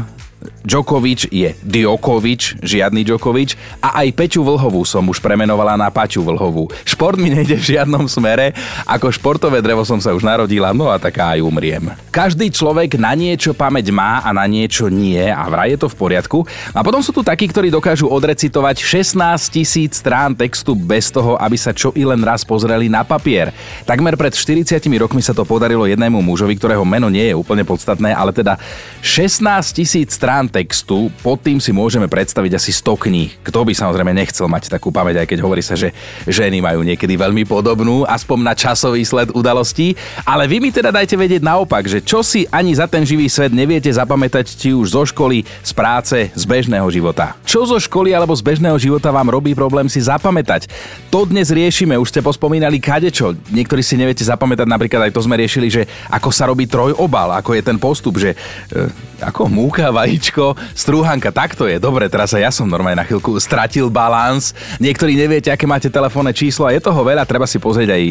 Djokovic 0.64 1.28
je 1.28 1.52
Djokovic, 1.60 2.60
žiadny 2.64 3.04
Djokovic 3.04 3.56
a 3.84 4.00
aj 4.00 4.08
Peťu 4.16 4.40
Vlhovú 4.40 4.88
som 4.88 5.04
už 5.04 5.20
premenovala 5.20 5.76
na 5.76 5.92
Paťu 5.92 6.24
Vlhovú. 6.24 6.72
Šport 6.84 7.20
mi 7.20 7.28
nejde 7.28 7.60
v 7.60 7.76
žiadnom 7.76 8.08
smere, 8.08 8.56
ako 8.88 9.12
športové 9.12 9.60
drevo 9.60 9.84
som 9.84 10.00
sa 10.00 10.16
už 10.16 10.24
narodila, 10.24 10.72
no 10.72 10.88
a 10.88 10.96
taká 10.96 11.36
aj 11.36 11.44
umriem. 11.44 11.92
Každý 12.08 12.48
človek 12.48 12.96
na 12.96 13.12
niečo 13.12 13.52
pamäť 13.52 13.92
má 13.92 14.24
a 14.24 14.32
na 14.32 14.48
niečo 14.48 14.88
nie 14.88 15.20
a 15.20 15.44
vraj 15.48 15.76
je 15.76 15.78
to 15.84 15.88
v 15.92 15.96
poriadku. 15.96 16.38
A 16.72 16.80
potom 16.80 17.04
sú 17.04 17.12
tu 17.12 17.20
takí, 17.20 17.44
ktorí 17.44 17.68
dokážu 17.68 18.08
odrecitovať 18.08 18.80
16 18.80 19.16
tisíc 19.52 20.00
strán 20.00 20.32
textu 20.32 20.72
bez 20.72 21.12
toho, 21.12 21.36
aby 21.36 21.56
sa 21.60 21.76
čo 21.76 21.92
i 21.92 22.04
len 22.04 22.20
raz 22.24 22.48
pozreli 22.48 22.88
na 22.88 23.04
papier. 23.04 23.52
Takmer 23.84 24.16
pred 24.16 24.32
40 24.32 24.80
rokmi 24.96 25.20
sa 25.20 25.36
to 25.36 25.44
podarilo 25.44 25.84
jednému 25.84 26.20
mužovi, 26.24 26.56
ktorého 26.56 26.84
meno 26.88 27.12
nie 27.12 27.28
je 27.28 27.36
úplne 27.36 27.64
podstatné, 27.64 28.16
ale 28.16 28.32
teda 28.32 28.56
16 29.04 29.44
tisíc 29.76 30.16
strán 30.16 30.29
strán 30.30 30.46
textu, 30.46 31.10
pod 31.26 31.42
tým 31.42 31.58
si 31.58 31.74
môžeme 31.74 32.06
predstaviť 32.06 32.54
asi 32.54 32.70
100 32.70 33.02
kníh. 33.02 33.34
Kto 33.42 33.66
by 33.66 33.74
samozrejme 33.74 34.14
nechcel 34.14 34.46
mať 34.46 34.70
takú 34.70 34.94
pamäť, 34.94 35.18
aj 35.18 35.26
keď 35.26 35.38
hovorí 35.42 35.58
sa, 35.58 35.74
že 35.74 35.90
ženy 36.22 36.62
majú 36.62 36.86
niekedy 36.86 37.18
veľmi 37.18 37.42
podobnú, 37.50 38.06
aspoň 38.06 38.38
na 38.38 38.54
časový 38.54 39.02
sled 39.02 39.34
udalostí. 39.34 39.98
Ale 40.22 40.46
vy 40.46 40.62
mi 40.62 40.70
teda 40.70 40.94
dajte 40.94 41.18
vedieť 41.18 41.42
naopak, 41.42 41.82
že 41.90 41.98
čo 41.98 42.22
si 42.22 42.46
ani 42.46 42.70
za 42.78 42.86
ten 42.86 43.02
živý 43.02 43.26
svet 43.26 43.50
neviete 43.50 43.90
zapamätať 43.90 44.54
či 44.54 44.70
už 44.70 44.94
zo 44.94 45.02
školy, 45.02 45.42
z 45.66 45.72
práce, 45.74 46.30
z 46.30 46.44
bežného 46.46 46.86
života. 46.94 47.34
Čo 47.42 47.66
zo 47.66 47.82
školy 47.82 48.14
alebo 48.14 48.30
z 48.30 48.46
bežného 48.46 48.78
života 48.78 49.10
vám 49.10 49.34
robí 49.34 49.58
problém 49.58 49.90
si 49.90 49.98
zapamätať? 49.98 50.70
To 51.10 51.26
dnes 51.26 51.50
riešime, 51.50 51.98
už 51.98 52.06
ste 52.06 52.22
pospomínali 52.22 52.78
kadečo. 52.78 53.34
Niektorí 53.50 53.82
si 53.82 53.98
neviete 53.98 54.22
zapamätať, 54.22 54.70
napríklad 54.70 55.10
aj 55.10 55.14
to 55.18 55.26
sme 55.26 55.34
riešili, 55.34 55.66
že 55.66 55.90
ako 56.06 56.30
sa 56.30 56.46
robí 56.46 56.70
trojobal, 56.70 57.34
ako 57.34 57.58
je 57.58 57.62
ten 57.66 57.82
postup, 57.82 58.14
že 58.14 58.38
e, 58.70 59.10
ako 59.26 59.50
múka, 59.50 59.90
vajíčko, 60.20 60.52
strúhanka, 60.76 61.32
takto 61.32 61.64
je. 61.64 61.80
Dobre, 61.80 62.04
teraz 62.12 62.36
ja 62.36 62.52
som 62.52 62.68
normálne 62.68 63.00
na 63.00 63.08
chvíľku 63.08 63.40
stratil 63.40 63.88
balans. 63.88 64.52
Niektorí 64.76 65.16
neviete, 65.16 65.48
aké 65.48 65.64
máte 65.64 65.88
telefónne 65.88 66.36
číslo 66.36 66.68
a 66.68 66.76
je 66.76 66.84
toho 66.84 67.00
veľa, 67.00 67.24
treba 67.24 67.48
si 67.48 67.56
pozrieť 67.56 67.88
aj, 67.88 68.02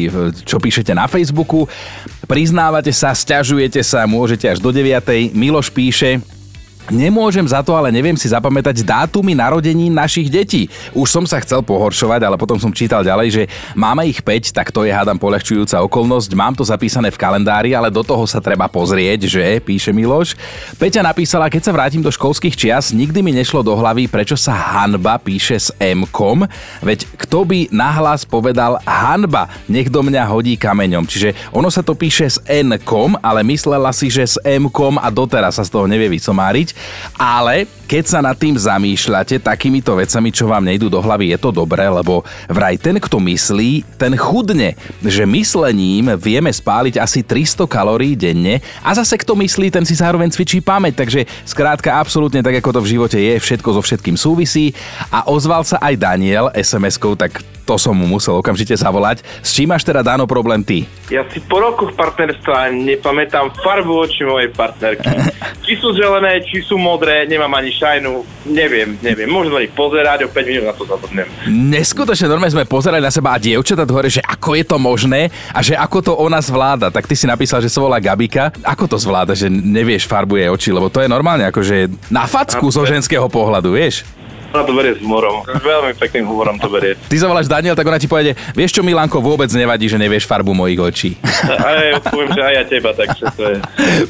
čo 0.42 0.58
píšete 0.58 0.90
na 0.90 1.06
Facebooku. 1.06 1.70
Priznávate 2.26 2.90
sa, 2.90 3.14
stiažujete 3.14 3.78
sa, 3.86 4.10
môžete 4.10 4.50
až 4.50 4.58
do 4.58 4.74
9. 4.74 5.30
Miloš 5.30 5.70
píše, 5.70 6.18
Nemôžem 6.90 7.46
za 7.46 7.62
to, 7.62 7.78
ale 7.78 7.94
neviem 7.94 8.18
si 8.18 8.26
zapamätať 8.26 8.82
dátumy 8.82 9.38
narodení 9.38 9.86
našich 9.86 10.26
detí. 10.26 10.66
Už 10.90 11.06
som 11.06 11.22
sa 11.22 11.38
chcel 11.38 11.62
pohoršovať, 11.62 12.26
ale 12.26 12.34
potom 12.34 12.58
som 12.58 12.74
čítal 12.74 13.06
ďalej, 13.06 13.28
že 13.30 13.42
máme 13.78 14.02
ich 14.10 14.18
5, 14.18 14.50
tak 14.50 14.74
to 14.74 14.82
je 14.82 14.90
hádam 14.90 15.14
poľahčujúca 15.14 15.78
okolnosť. 15.86 16.34
Mám 16.34 16.58
to 16.58 16.66
zapísané 16.66 17.14
v 17.14 17.20
kalendári, 17.22 17.78
ale 17.78 17.94
do 17.94 18.02
toho 18.02 18.26
sa 18.26 18.42
treba 18.42 18.66
pozrieť, 18.66 19.30
že, 19.30 19.62
píše 19.62 19.94
Miloš. 19.94 20.34
Peťa 20.82 21.06
napísala, 21.06 21.46
keď 21.46 21.70
sa 21.70 21.72
vrátim 21.72 22.02
do 22.02 22.10
školských 22.10 22.58
čias, 22.58 22.90
nikdy 22.90 23.22
mi 23.22 23.30
nešlo 23.30 23.62
do 23.62 23.78
hlavy, 23.78 24.10
prečo 24.10 24.34
sa 24.34 24.50
hanba 24.50 25.22
píše 25.22 25.62
s 25.62 25.70
M-kom, 25.78 26.42
veď 26.82 27.06
kto 27.14 27.46
by 27.46 27.70
nahlas 27.70 28.26
povedal 28.26 28.82
hanba, 28.82 29.46
nech 29.70 29.86
do 29.86 30.02
mňa 30.02 30.26
hodí 30.26 30.58
kameňom. 30.58 31.06
Čiže 31.06 31.54
ono 31.54 31.70
sa 31.70 31.86
to 31.86 31.94
píše 31.94 32.26
s 32.26 32.38
N-kom, 32.50 33.14
ale 33.22 33.46
myslela 33.46 33.94
si, 33.94 34.10
že 34.10 34.26
s 34.26 34.36
M-kom 34.42 34.98
a 34.98 35.06
doteraz 35.06 35.54
sa 35.54 35.62
z 35.62 35.70
toho 35.70 35.86
nevie 35.86 36.10
vysomáriť 36.10 36.79
ale 37.18 37.68
keď 37.90 38.04
sa 38.06 38.18
nad 38.22 38.38
tým 38.38 38.54
zamýšľate 38.54 39.42
takýmito 39.42 39.90
vecami, 39.98 40.30
čo 40.30 40.46
vám 40.46 40.62
nejdú 40.62 40.86
do 40.86 41.02
hlavy, 41.02 41.34
je 41.34 41.38
to 41.42 41.50
dobré, 41.50 41.90
lebo 41.90 42.22
vraj 42.46 42.78
ten, 42.78 43.02
kto 43.02 43.18
myslí, 43.18 43.98
ten 43.98 44.14
chudne, 44.14 44.78
že 45.02 45.26
myslením 45.26 46.14
vieme 46.14 46.54
spáliť 46.54 47.02
asi 47.02 47.26
300 47.26 47.66
kalórií 47.66 48.14
denne 48.14 48.62
a 48.86 48.94
zase 48.94 49.18
kto 49.18 49.34
myslí, 49.34 49.74
ten 49.74 49.82
si 49.82 49.98
zároveň 49.98 50.30
cvičí 50.30 50.62
pamäť, 50.62 51.02
takže 51.02 51.26
skrátka 51.42 51.98
absolútne 51.98 52.46
tak, 52.46 52.62
ako 52.62 52.78
to 52.78 52.80
v 52.86 52.90
živote 52.94 53.18
je, 53.18 53.34
všetko 53.42 53.68
so 53.74 53.82
všetkým 53.82 54.14
súvisí. 54.14 54.70
A 55.10 55.26
ozval 55.26 55.66
sa 55.66 55.82
aj 55.82 55.98
Daniel 55.98 56.46
SMS-kou, 56.54 57.18
tak 57.18 57.42
to 57.70 57.78
som 57.78 57.94
mu 57.94 58.02
musel 58.02 58.42
okamžite 58.42 58.74
zavolať. 58.74 59.22
S 59.46 59.54
čím 59.54 59.70
máš 59.70 59.86
teda 59.86 60.02
dáno 60.02 60.26
problém 60.26 60.66
ty? 60.66 60.90
Ja 61.06 61.22
si 61.30 61.38
po 61.38 61.62
rokoch 61.62 61.94
partnerstva 61.94 62.74
nepamätám 62.74 63.54
farbu 63.62 64.10
oči 64.10 64.26
mojej 64.26 64.50
partnerky. 64.50 65.06
či 65.66 65.78
sú 65.78 65.94
zelené, 65.94 66.42
či 66.42 66.66
sú 66.66 66.74
modré, 66.74 67.30
nemám 67.30 67.54
ani 67.54 67.70
šajnu, 67.70 68.26
neviem, 68.50 68.98
neviem. 68.98 69.30
Môžem 69.30 69.54
na 69.54 69.62
nich 69.62 69.70
pozerať, 69.70 70.26
o 70.26 70.28
5 70.34 70.50
minút 70.50 70.66
na 70.66 70.74
to 70.74 70.82
zabudnem. 70.82 71.30
Neskutočne, 71.46 72.26
normálne 72.26 72.58
sme 72.58 72.66
pozerali 72.66 73.06
na 73.06 73.14
seba 73.14 73.38
a 73.38 73.42
dievčatá 73.42 73.86
tu 73.86 73.94
hore, 73.94 74.10
že 74.10 74.18
ako 74.18 74.58
je 74.58 74.64
to 74.66 74.76
možné 74.82 75.30
a 75.54 75.62
že 75.62 75.78
ako 75.78 75.98
to 76.02 76.12
ona 76.18 76.42
zvláda. 76.42 76.90
Tak 76.90 77.06
ty 77.06 77.14
si 77.14 77.30
napísal, 77.30 77.62
že 77.62 77.70
sa 77.70 77.78
volá 77.78 78.02
Gabika. 78.02 78.50
Ako 78.66 78.90
to 78.90 78.98
zvláda, 78.98 79.38
že 79.38 79.46
nevieš 79.46 80.10
farbu 80.10 80.42
jej 80.42 80.50
oči, 80.50 80.74
lebo 80.74 80.90
to 80.90 80.98
je 80.98 81.06
normálne 81.06 81.46
akože 81.46 82.10
na 82.10 82.26
facku 82.26 82.66
zo 82.66 82.82
ženského 82.82 83.30
pohľadu, 83.30 83.78
vieš? 83.78 84.02
Ona 84.50 84.62
to 84.66 84.72
berie 84.74 84.92
s 84.96 85.00
humorom. 85.00 85.46
Veľmi 85.46 85.94
pekným 85.94 86.26
humorom 86.26 86.58
to 86.58 86.66
berie. 86.66 86.98
Ty 86.98 87.16
zavoláš 87.16 87.46
Daniel, 87.46 87.78
tak 87.78 87.86
ona 87.86 88.02
ti 88.02 88.10
povede, 88.10 88.34
vieš 88.52 88.76
čo 88.76 88.82
Milanko, 88.82 89.22
vôbec 89.22 89.48
nevadí, 89.54 89.86
že 89.86 89.94
nevieš 89.94 90.26
farbu 90.26 90.50
mojich 90.50 90.80
očí. 90.82 91.10
A 91.66 91.96
ja 91.96 91.98
poviem, 92.02 92.34
že 92.34 92.42
aj 92.42 92.54
ja 92.58 92.64
teba, 92.66 92.90
takže 92.90 93.24
to 93.38 93.42
je... 93.46 93.56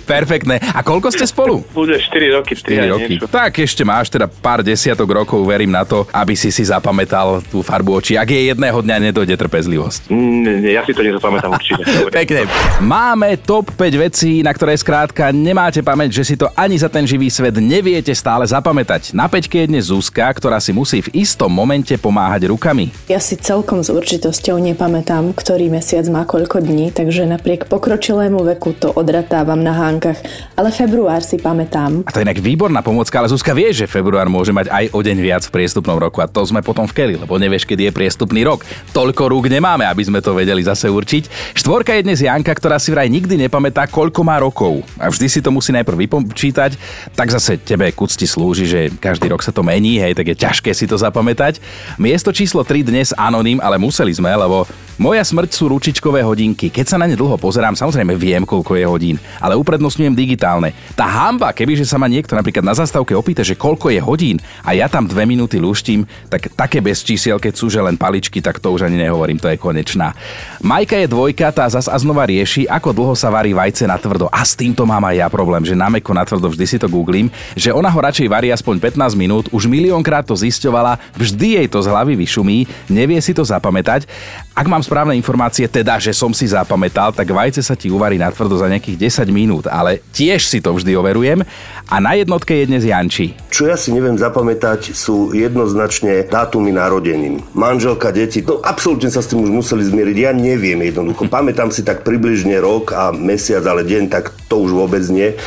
Perfektné. 0.08 0.58
A 0.72 0.80
koľko 0.80 1.12
ste 1.12 1.28
spolu? 1.28 1.60
Bude 1.76 2.00
4 2.00 2.36
roky, 2.40 2.56
4 2.56 2.88
3 2.88 2.94
roky. 2.94 3.14
Niečo. 3.20 3.28
Tak 3.28 3.52
ešte 3.60 3.82
máš 3.84 4.08
teda 4.08 4.26
pár 4.26 4.64
desiatok 4.64 5.08
rokov, 5.12 5.44
verím 5.44 5.74
na 5.74 5.84
to, 5.84 6.08
aby 6.08 6.32
si 6.32 6.48
si 6.48 6.64
zapamätal 6.64 7.44
tú 7.52 7.60
farbu 7.60 8.00
očí. 8.00 8.16
Ak 8.16 8.32
je 8.32 8.48
jedného 8.48 8.78
dňa 8.80 9.12
nedojde 9.12 9.36
trpezlivosť. 9.36 10.08
Nie, 10.08 10.56
nie, 10.56 10.72
ja 10.72 10.82
si 10.88 10.96
to 10.96 11.04
nezapamätám 11.04 11.52
určite. 11.52 11.82
Pekne. 12.22 12.48
Máme 12.80 13.36
top 13.44 13.76
5 13.76 14.04
vecí, 14.08 14.40
na 14.40 14.56
ktoré 14.56 14.72
skrátka 14.78 15.28
nemáte 15.34 15.84
pamäť, 15.84 16.22
že 16.22 16.32
si 16.32 16.34
to 16.40 16.48
ani 16.56 16.80
za 16.80 16.88
ten 16.88 17.04
živý 17.04 17.28
svet 17.28 17.60
neviete 17.60 18.14
stále 18.16 18.48
zapamätať. 18.48 19.12
Na 19.12 19.28
5 19.28 19.50
je 19.50 19.66
dnes 19.68 19.84
Zuzka, 19.90 20.29
ktorá 20.30 20.62
si 20.62 20.72
musí 20.72 21.04
v 21.04 21.22
istom 21.22 21.50
momente 21.52 21.94
pomáhať 22.00 22.48
rukami. 22.48 22.94
Ja 23.10 23.18
si 23.18 23.36
celkom 23.36 23.82
s 23.82 23.90
určitosťou 23.92 24.56
nepamätám, 24.58 25.34
ktorý 25.34 25.68
mesiac 25.68 26.06
má 26.08 26.24
koľko 26.24 26.62
dní, 26.62 26.94
takže 26.94 27.26
napriek 27.28 27.66
pokročilému 27.68 28.42
veku 28.54 28.72
to 28.78 28.90
odratávam 28.94 29.60
na 29.60 29.74
hánkach, 29.74 30.18
ale 30.54 30.70
február 30.70 31.20
si 31.20 31.36
pamätám. 31.36 32.06
A 32.06 32.12
to 32.14 32.22
je 32.22 32.26
inak 32.26 32.38
výborná 32.40 32.80
pomocka, 32.80 33.20
ale 33.20 33.30
Zuzka 33.32 33.52
vie, 33.52 33.74
že 33.74 33.90
február 33.90 34.30
môže 34.30 34.54
mať 34.54 34.70
aj 34.70 34.84
o 34.94 35.00
deň 35.02 35.18
viac 35.18 35.42
v 35.46 35.54
priestupnom 35.60 35.98
roku 35.98 36.22
a 36.22 36.30
to 36.30 36.40
sme 36.46 36.62
potom 36.62 36.86
v 36.86 36.94
keli, 36.96 37.14
lebo 37.18 37.36
nevieš, 37.36 37.66
kedy 37.66 37.90
je 37.90 37.96
priestupný 37.96 38.46
rok. 38.46 38.62
Toľko 38.94 39.32
rúk 39.32 39.50
nemáme, 39.50 39.86
aby 39.86 40.02
sme 40.06 40.22
to 40.22 40.36
vedeli 40.36 40.62
zase 40.62 40.88
určiť. 40.88 41.56
Štvorka 41.58 41.96
je 41.96 42.06
dnes 42.06 42.20
Janka, 42.20 42.52
ktorá 42.54 42.78
si 42.78 42.92
vraj 42.94 43.10
nikdy 43.10 43.36
nepamätá, 43.48 43.88
koľko 43.88 44.20
má 44.22 44.38
rokov. 44.38 44.84
A 45.00 45.08
vždy 45.10 45.26
si 45.26 45.40
to 45.40 45.50
musí 45.50 45.72
najprv 45.74 46.06
vypočítať, 46.06 46.76
tak 47.16 47.32
zase 47.32 47.56
tebe 47.60 47.88
kucti 47.92 48.28
slúži, 48.28 48.64
že 48.68 48.80
každý 49.00 49.32
rok 49.32 49.40
sa 49.40 49.50
to 49.50 49.64
mení, 49.64 49.98
hej, 49.98 50.12
tak 50.20 50.36
je 50.36 50.36
ťažké 50.36 50.70
si 50.76 50.84
to 50.84 51.00
zapamätať. 51.00 51.56
Miesto 51.96 52.28
číslo 52.28 52.60
3 52.60 52.84
dnes 52.84 53.16
anonym, 53.16 53.56
ale 53.64 53.80
museli 53.80 54.12
sme, 54.12 54.28
lebo 54.28 54.68
moja 55.00 55.24
smrť 55.24 55.48
sú 55.56 55.72
ručičkové 55.72 56.20
hodinky. 56.20 56.68
Keď 56.68 56.92
sa 56.92 57.00
na 57.00 57.08
ne 57.08 57.16
dlho 57.16 57.40
pozerám, 57.40 57.72
samozrejme 57.72 58.12
viem, 58.20 58.44
koľko 58.44 58.76
je 58.76 58.84
hodín, 58.84 59.16
ale 59.40 59.56
uprednostňujem 59.56 60.12
digitálne. 60.12 60.76
Tá 60.92 61.08
hamba, 61.08 61.56
kebyže 61.56 61.88
sa 61.88 61.96
ma 61.96 62.04
niekto 62.04 62.36
napríklad 62.36 62.60
na 62.60 62.76
zastávke 62.76 63.16
opýta, 63.16 63.40
že 63.40 63.56
koľko 63.56 63.88
je 63.88 64.00
hodín 64.04 64.36
a 64.60 64.76
ja 64.76 64.92
tam 64.92 65.08
dve 65.08 65.24
minúty 65.24 65.56
luštím, 65.56 66.04
tak 66.28 66.52
také 66.52 66.84
bez 66.84 67.00
čísiel, 67.00 67.40
keď 67.40 67.56
sú 67.56 67.72
že 67.72 67.80
len 67.80 67.96
paličky, 67.96 68.44
tak 68.44 68.60
to 68.60 68.68
už 68.68 68.84
ani 68.92 69.00
nehovorím, 69.00 69.40
to 69.40 69.48
je 69.48 69.56
konečná. 69.56 70.12
Majka 70.60 71.00
je 71.00 71.08
dvojka, 71.08 71.48
tá 71.48 71.64
zas 71.72 71.88
a 71.88 71.96
znova 71.96 72.28
rieši, 72.28 72.68
ako 72.68 72.92
dlho 72.92 73.14
sa 73.16 73.32
varí 73.32 73.56
vajce 73.56 73.88
na 73.88 73.96
tvrdo. 73.96 74.28
A 74.28 74.44
s 74.44 74.52
týmto 74.52 74.84
mám 74.84 75.00
aj 75.08 75.16
ja 75.16 75.28
problém, 75.32 75.64
že 75.64 75.72
na 75.72 75.88
meko 75.88 76.12
na 76.12 76.28
tvrdo 76.28 76.52
vždy 76.52 76.66
si 76.68 76.76
to 76.76 76.92
googlím, 76.92 77.32
že 77.56 77.72
ona 77.72 77.88
ho 77.88 77.96
radšej 78.04 78.28
varí 78.28 78.52
aspoň 78.52 78.76
15 79.00 79.16
minút, 79.16 79.48
už 79.48 79.64
miliónkrát 79.64 80.28
to 80.28 80.36
zisťovala, 80.36 81.00
vždy 81.16 81.56
jej 81.56 81.66
to 81.72 81.80
z 81.80 81.88
hlavy 81.88 82.20
vyšumí, 82.20 82.68
nevie 82.92 83.16
si 83.24 83.32
to 83.32 83.40
zapamätať. 83.40 84.04
Ak 84.52 84.68
mám 84.68 84.84
správne 84.90 85.14
informácie, 85.14 85.70
teda, 85.70 86.02
že 86.02 86.10
som 86.10 86.34
si 86.34 86.50
zapamätal, 86.50 87.14
tak 87.14 87.30
vajce 87.30 87.62
sa 87.62 87.78
ti 87.78 87.94
uvarí 87.94 88.18
na 88.18 88.26
tvrdo 88.34 88.58
za 88.58 88.66
nejakých 88.66 89.22
10 89.22 89.30
minút, 89.30 89.70
ale 89.70 90.02
tiež 90.10 90.50
si 90.50 90.58
to 90.58 90.74
vždy 90.74 90.98
overujem. 90.98 91.46
A 91.86 92.02
na 92.02 92.18
jednotke 92.18 92.58
je 92.58 92.66
dnes 92.66 92.82
Janči. 92.82 93.38
Čo 93.54 93.70
ja 93.70 93.78
si 93.78 93.94
neviem 93.94 94.18
zapamätať, 94.18 94.90
sú 94.90 95.30
jednoznačne 95.30 96.26
dátumy 96.26 96.74
narodenín. 96.74 97.38
Manželka, 97.54 98.10
deti, 98.10 98.42
no 98.42 98.58
absolútne 98.66 99.14
sa 99.14 99.22
s 99.22 99.30
tým 99.30 99.46
už 99.46 99.54
museli 99.54 99.86
zmieriť. 99.86 100.16
Ja 100.18 100.34
neviem 100.34 100.82
jednoducho. 100.82 101.30
Pamätám 101.38 101.70
si 101.70 101.86
tak 101.86 102.02
približne 102.02 102.58
rok 102.58 102.90
a 102.90 103.14
mesiac, 103.14 103.62
ale 103.70 103.86
deň, 103.86 104.10
tak 104.10 104.34
to 104.50 104.58
už 104.58 104.74
vôbec 104.74 105.06
nie. 105.06 105.38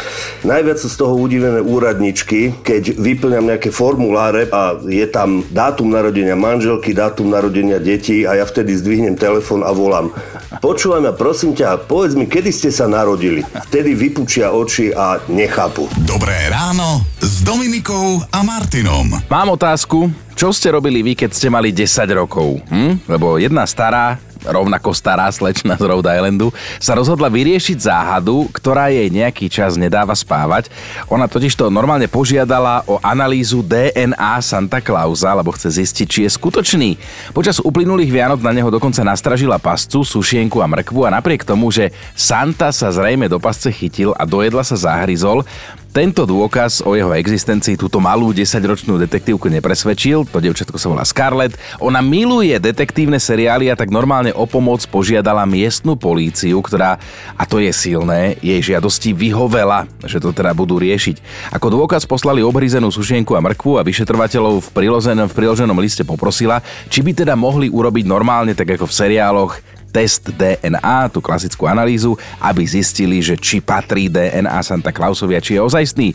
Najviac 0.48 0.80
sú 0.80 0.88
z 0.88 1.00
toho 1.04 1.20
udivené 1.20 1.60
úradničky, 1.60 2.64
keď 2.64 2.96
vyplňam 2.96 3.52
nejaké 3.52 3.76
formuláre 3.76 4.48
a 4.56 4.80
je 4.88 5.04
tam 5.12 5.44
dátum 5.52 5.92
narodenia 5.92 6.40
manželky, 6.40 6.96
dátum 6.96 7.28
narodenia 7.28 7.84
detí 7.84 8.24
a 8.24 8.40
ja 8.40 8.48
vtedy 8.48 8.72
zdvihnem 8.80 9.20
telefón 9.20 9.33
a 9.42 9.72
volám. 9.72 10.12
Počúvaj 10.60 11.02
ma, 11.02 11.12
prosím 11.16 11.56
ťa, 11.58 11.88
povedz 11.90 12.14
mi, 12.14 12.30
kedy 12.30 12.52
ste 12.54 12.70
sa 12.70 12.86
narodili. 12.86 13.42
Vtedy 13.72 13.96
vypučia 13.98 14.52
oči 14.52 14.94
a 14.94 15.18
nechápu. 15.32 15.90
Dobré 16.04 16.52
ráno 16.52 17.02
s 17.24 17.42
Dominikou 17.42 18.22
a 18.30 18.40
Martinom. 18.44 19.10
Mám 19.32 19.56
otázku, 19.56 20.12
čo 20.34 20.52
ste 20.52 20.74
robili 20.74 21.02
vy, 21.02 21.14
keď 21.16 21.30
ste 21.32 21.48
mali 21.48 21.72
10 21.72 22.20
rokov? 22.20 22.62
Hm? 22.70 23.06
Lebo 23.08 23.40
jedna 23.40 23.64
stará 23.64 24.20
rovnako 24.44 24.92
stará 24.92 25.32
slečna 25.32 25.80
z 25.80 25.84
Rhode 25.88 26.12
Islandu, 26.12 26.52
sa 26.78 26.94
rozhodla 26.94 27.32
vyriešiť 27.32 27.78
záhadu, 27.80 28.48
ktorá 28.52 28.92
jej 28.92 29.08
nejaký 29.08 29.48
čas 29.48 29.80
nedáva 29.80 30.14
spávať. 30.14 30.70
Ona 31.08 31.28
totiž 31.28 31.56
to 31.56 31.72
normálne 31.72 32.06
požiadala 32.12 32.84
o 32.86 33.00
analýzu 33.02 33.64
DNA 33.64 34.40
Santa 34.44 34.84
Clausa, 34.84 35.34
lebo 35.34 35.54
chce 35.56 35.80
zistiť, 35.80 36.08
či 36.08 36.20
je 36.26 36.30
skutočný. 36.30 36.90
Počas 37.32 37.64
uplynulých 37.64 38.12
Vianoc 38.12 38.40
na 38.44 38.52
neho 38.52 38.70
dokonca 38.70 39.02
nastražila 39.06 39.62
pascu, 39.62 40.04
sušienku 40.04 40.60
a 40.60 40.68
mrkvu 40.68 41.08
a 41.08 41.14
napriek 41.14 41.48
tomu, 41.48 41.72
že 41.72 41.94
Santa 42.18 42.74
sa 42.74 42.90
zrejme 42.90 43.30
do 43.30 43.38
pasce 43.38 43.72
chytil 43.72 44.12
a 44.18 44.28
dojedla 44.28 44.66
sa 44.66 44.76
zahryzol, 44.76 45.46
tento 45.94 46.26
dôkaz 46.26 46.82
o 46.82 46.98
jeho 46.98 47.14
existencii 47.14 47.78
túto 47.78 48.02
malú 48.02 48.34
10-ročnú 48.34 48.98
detektívku 48.98 49.46
nepresvedčil. 49.46 50.26
To 50.26 50.42
devčatko 50.42 50.82
sa 50.82 50.90
volá 50.90 51.06
Scarlett. 51.06 51.54
Ona 51.78 52.02
miluje 52.02 52.58
detektívne 52.58 53.22
seriály 53.22 53.70
a 53.70 53.78
tak 53.78 53.94
normálne 53.94 54.34
o 54.34 54.50
pomoc 54.50 54.82
požiadala 54.90 55.46
miestnu 55.46 55.94
políciu, 55.94 56.66
ktorá, 56.66 56.98
a 57.38 57.44
to 57.46 57.62
je 57.62 57.70
silné, 57.70 58.42
jej 58.42 58.74
žiadosti 58.74 59.14
vyhovela, 59.14 59.86
že 60.02 60.18
to 60.18 60.34
teda 60.34 60.58
budú 60.58 60.82
riešiť. 60.82 61.22
Ako 61.54 61.70
dôkaz 61.70 62.10
poslali 62.10 62.42
obhryzenú 62.42 62.90
sušienku 62.90 63.38
a 63.38 63.46
mrkvu 63.46 63.78
a 63.78 63.86
vyšetrovateľov 63.86 64.66
v 64.66 64.70
priloženom, 64.74 65.30
v 65.30 65.38
priloženom 65.38 65.78
liste 65.78 66.02
poprosila, 66.02 66.66
či 66.90 67.06
by 67.06 67.14
teda 67.14 67.38
mohli 67.38 67.70
urobiť 67.70 68.10
normálne, 68.10 68.58
tak 68.58 68.82
ako 68.82 68.90
v 68.90 68.98
seriáloch, 68.98 69.54
test 69.94 70.34
DNA, 70.34 71.14
tú 71.14 71.22
klasickú 71.22 71.70
analýzu, 71.70 72.18
aby 72.42 72.66
zistili, 72.66 73.22
že 73.22 73.38
či 73.38 73.62
patrí 73.62 74.10
DNA 74.10 74.58
Santa 74.66 74.90
Clausovi 74.90 75.38
a 75.38 75.44
či 75.46 75.56
je 75.56 75.62
ozajstný. 75.62 76.10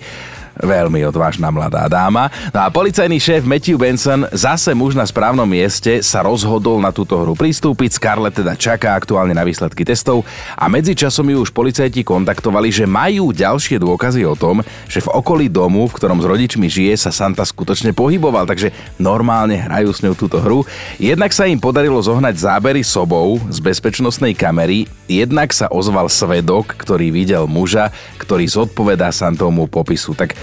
Veľmi 0.58 1.06
odvážna 1.06 1.54
mladá 1.54 1.86
dáma. 1.86 2.30
No 2.50 2.66
a 2.66 2.68
policajný 2.68 3.22
šéf 3.22 3.46
Matthew 3.46 3.78
Benson, 3.78 4.26
zase 4.34 4.74
muž 4.74 4.98
na 4.98 5.06
správnom 5.06 5.46
mieste, 5.46 6.02
sa 6.02 6.22
rozhodol 6.26 6.82
na 6.82 6.90
túto 6.90 7.14
hru 7.18 7.38
pristúpiť. 7.38 7.94
Scarlett 7.94 8.38
teda 8.38 8.58
čaká 8.58 8.98
aktuálne 8.98 9.34
na 9.34 9.46
výsledky 9.46 9.86
testov 9.86 10.26
a 10.58 10.66
medzičasom 10.66 11.30
ju 11.30 11.42
už 11.42 11.54
policajti 11.54 12.02
kontaktovali, 12.02 12.74
že 12.74 12.90
majú 12.90 13.30
ďalšie 13.30 13.78
dôkazy 13.78 14.26
o 14.26 14.34
tom, 14.34 14.66
že 14.90 14.98
v 15.02 15.12
okolí 15.14 15.46
domu, 15.46 15.86
v 15.86 15.94
ktorom 15.94 16.18
s 16.18 16.26
rodičmi 16.26 16.66
žije, 16.66 16.98
sa 16.98 17.14
Santa 17.14 17.46
skutočne 17.46 17.94
pohyboval, 17.94 18.46
takže 18.46 18.74
normálne 18.98 19.58
hrajú 19.58 19.90
s 19.94 20.02
ňou 20.02 20.14
túto 20.18 20.42
hru. 20.42 20.66
Jednak 20.98 21.30
sa 21.30 21.46
im 21.46 21.62
podarilo 21.62 22.02
zohnať 22.02 22.34
zábery 22.34 22.82
sobou 22.82 23.38
z 23.46 23.58
bezpečnostnej 23.62 24.34
kamery, 24.34 24.90
jednak 25.06 25.54
sa 25.54 25.70
ozval 25.70 26.10
svedok, 26.10 26.74
ktorý 26.78 27.14
videl 27.14 27.46
muža, 27.46 27.90
ktorý 28.20 28.44
zodpovedá 28.46 29.14
Santovmu 29.14 29.70
popisu. 29.70 30.12
Tak 30.18 30.36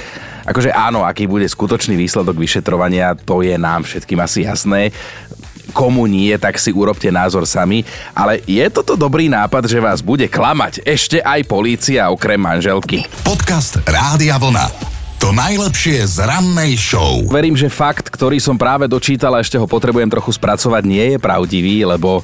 Akože 0.46 0.70
áno, 0.70 1.02
aký 1.02 1.26
bude 1.26 1.50
skutočný 1.50 1.98
výsledok 1.98 2.38
vyšetrovania, 2.38 3.18
to 3.18 3.42
je 3.42 3.58
nám 3.58 3.82
všetkým 3.82 4.20
asi 4.22 4.46
jasné 4.46 4.94
komu 5.76 6.08
nie, 6.08 6.32
tak 6.40 6.56
si 6.56 6.72
urobte 6.72 7.12
názor 7.12 7.44
sami. 7.44 7.84
Ale 8.16 8.40
je 8.48 8.64
toto 8.72 8.96
dobrý 8.96 9.28
nápad, 9.28 9.68
že 9.68 9.84
vás 9.84 10.00
bude 10.00 10.32
klamať 10.32 10.80
ešte 10.88 11.20
aj 11.20 11.44
polícia 11.52 12.08
okrem 12.08 12.40
manželky? 12.40 13.04
Podcast 13.28 13.84
Rádia 13.84 14.40
Vlna. 14.40 14.72
To 15.20 15.36
najlepšie 15.36 16.06
z 16.08 16.22
rannej 16.24 16.80
show. 16.80 17.28
Verím, 17.28 17.60
že 17.60 17.68
fakt, 17.68 18.08
ktorý 18.08 18.40
som 18.40 18.56
práve 18.56 18.88
dočítal 18.88 19.36
a 19.36 19.42
ešte 19.44 19.60
ho 19.60 19.68
potrebujem 19.68 20.08
trochu 20.08 20.32
spracovať, 20.32 20.84
nie 20.86 21.16
je 21.16 21.18
pravdivý, 21.18 21.82
lebo 21.84 22.22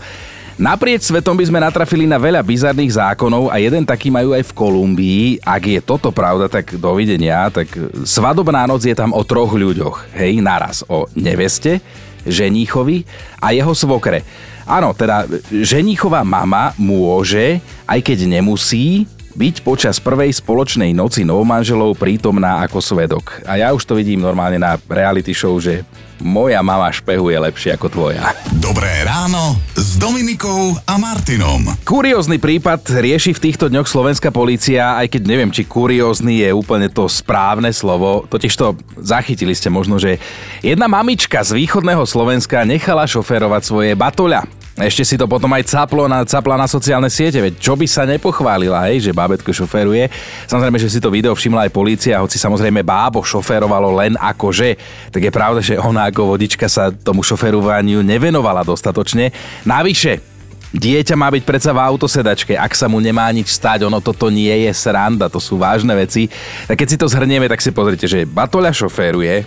Naprieč 0.62 1.10
svetom 1.10 1.34
by 1.34 1.50
sme 1.50 1.58
natrafili 1.58 2.06
na 2.06 2.22
veľa 2.22 2.46
bizarných 2.46 2.94
zákonov 2.94 3.50
a 3.50 3.58
jeden 3.58 3.82
taký 3.82 4.14
majú 4.14 4.38
aj 4.38 4.46
v 4.46 4.54
Kolumbii. 4.54 5.26
Ak 5.42 5.66
je 5.66 5.82
toto 5.82 6.14
pravda, 6.14 6.46
tak 6.46 6.78
dovidenia. 6.78 7.50
Tak 7.50 7.66
svadobná 8.06 8.70
noc 8.70 8.86
je 8.86 8.94
tam 8.94 9.10
o 9.10 9.26
troch 9.26 9.58
ľuďoch. 9.58 10.14
Hej, 10.14 10.38
naraz. 10.38 10.86
O 10.86 11.10
neveste, 11.18 11.82
ženíchovi 12.30 13.10
a 13.42 13.58
jeho 13.58 13.74
svokre. 13.74 14.22
Áno, 14.70 14.94
teda 14.94 15.26
ženíchová 15.50 16.22
mama 16.22 16.78
môže, 16.78 17.58
aj 17.90 17.98
keď 18.06 18.30
nemusí, 18.30 19.10
byť 19.36 19.56
počas 19.64 19.98
prvej 20.04 20.36
spoločnej 20.36 20.92
noci 20.92 21.24
novomanželov 21.24 21.96
prítomná 21.96 22.64
ako 22.64 22.84
svedok. 22.84 23.44
A 23.48 23.60
ja 23.60 23.72
už 23.72 23.88
to 23.88 23.96
vidím 23.96 24.22
normálne 24.24 24.60
na 24.60 24.76
reality 24.90 25.32
show, 25.32 25.56
že 25.58 25.84
moja 26.22 26.62
mama 26.62 26.94
špehuje 26.94 27.34
lepšie 27.34 27.74
ako 27.74 27.88
tvoja. 27.90 28.22
Dobré 28.62 29.02
ráno 29.02 29.58
s 29.74 29.98
Dominikou 29.98 30.78
a 30.86 30.94
Martinom. 31.02 31.66
Kuriózny 31.82 32.38
prípad 32.38 32.86
rieši 33.02 33.34
v 33.34 33.44
týchto 33.50 33.74
dňoch 33.74 33.90
slovenská 33.90 34.30
polícia, 34.30 35.02
aj 35.02 35.18
keď 35.18 35.22
neviem, 35.26 35.50
či 35.50 35.66
kuriózny 35.66 36.46
je 36.46 36.50
úplne 36.54 36.88
to 36.94 37.10
správne 37.10 37.74
slovo. 37.74 38.30
Totiž 38.30 38.54
to 38.54 38.78
zachytili 39.02 39.58
ste 39.58 39.74
možno, 39.74 39.98
že 39.98 40.22
jedna 40.62 40.86
mamička 40.86 41.42
z 41.42 41.58
východného 41.58 42.06
Slovenska 42.06 42.62
nechala 42.70 43.10
šoférovať 43.10 43.62
svoje 43.66 43.92
batoľa. 43.98 44.61
Ešte 44.82 45.06
si 45.06 45.16
to 45.18 45.30
potom 45.30 45.50
aj 45.54 45.70
caplo 45.70 46.10
na, 46.10 46.26
capla 46.26 46.58
na 46.58 46.66
sociálne 46.66 47.06
siete, 47.08 47.38
veď 47.38 47.62
čo 47.62 47.78
by 47.78 47.86
sa 47.86 48.04
nepochválila, 48.10 48.90
hej, 48.90 49.10
že 49.10 49.12
bábetko 49.14 49.54
šoféruje. 49.54 50.10
Samozrejme, 50.50 50.78
že 50.82 50.90
si 50.90 50.98
to 50.98 51.14
video 51.14 51.38
všimla 51.38 51.70
aj 51.70 51.72
policia, 51.72 52.22
hoci 52.22 52.42
samozrejme 52.42 52.82
bábo 52.82 53.22
šoférovalo 53.22 53.94
len 53.94 54.18
akože, 54.18 54.76
tak 55.14 55.22
je 55.22 55.32
pravda, 55.32 55.60
že 55.62 55.78
ona 55.78 56.10
ako 56.10 56.34
vodička 56.34 56.66
sa 56.66 56.90
tomu 56.90 57.22
šoférovaniu 57.22 58.02
nevenovala 58.02 58.66
dostatočne. 58.66 59.30
Navyše, 59.70 60.32
Dieťa 60.72 61.20
má 61.20 61.28
byť 61.28 61.44
predsa 61.44 61.76
v 61.76 61.84
autosedačke, 61.84 62.56
ak 62.56 62.72
sa 62.80 62.88
mu 62.88 63.04
nemá 63.04 63.28
nič 63.36 63.52
stať, 63.52 63.84
ono 63.84 64.00
toto 64.00 64.32
nie 64.32 64.56
je 64.64 64.72
sranda, 64.72 65.28
to 65.28 65.36
sú 65.36 65.60
vážne 65.60 65.92
veci. 65.92 66.32
Tak 66.64 66.80
keď 66.80 66.88
si 66.88 66.96
to 66.96 67.12
zhrnieme, 67.12 67.52
tak 67.52 67.60
si 67.60 67.76
pozrite, 67.76 68.08
že 68.08 68.24
Batoľa 68.24 68.72
šoféruje, 68.72 69.44